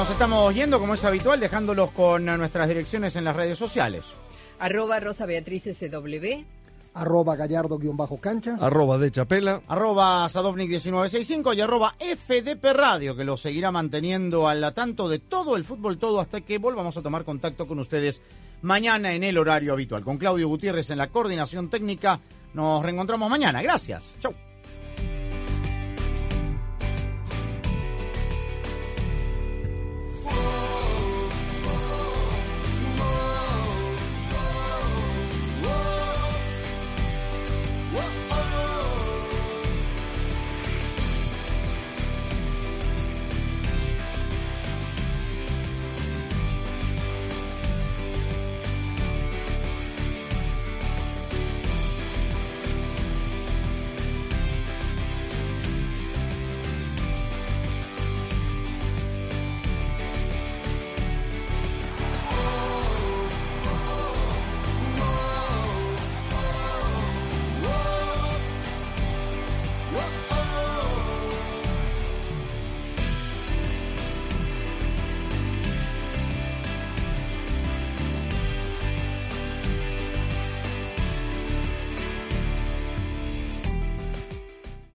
[0.00, 4.06] Nos estamos yendo como es habitual, dejándolos con nuestras direcciones en las redes sociales.
[4.58, 6.42] Arroba Rosa Beatriz SW.
[6.94, 8.56] Arroba Gallardo-cancha.
[8.58, 9.60] Arroba de Chapela.
[9.68, 15.64] Arroba Sadovnik1965 y arroba FDP Radio, que lo seguirá manteniendo al tanto de todo el
[15.64, 18.22] fútbol todo hasta que volvamos a tomar contacto con ustedes
[18.62, 20.02] mañana en el horario habitual.
[20.02, 22.20] Con Claudio Gutiérrez en la coordinación técnica.
[22.54, 23.60] Nos reencontramos mañana.
[23.60, 24.14] Gracias.
[24.18, 24.32] Chau.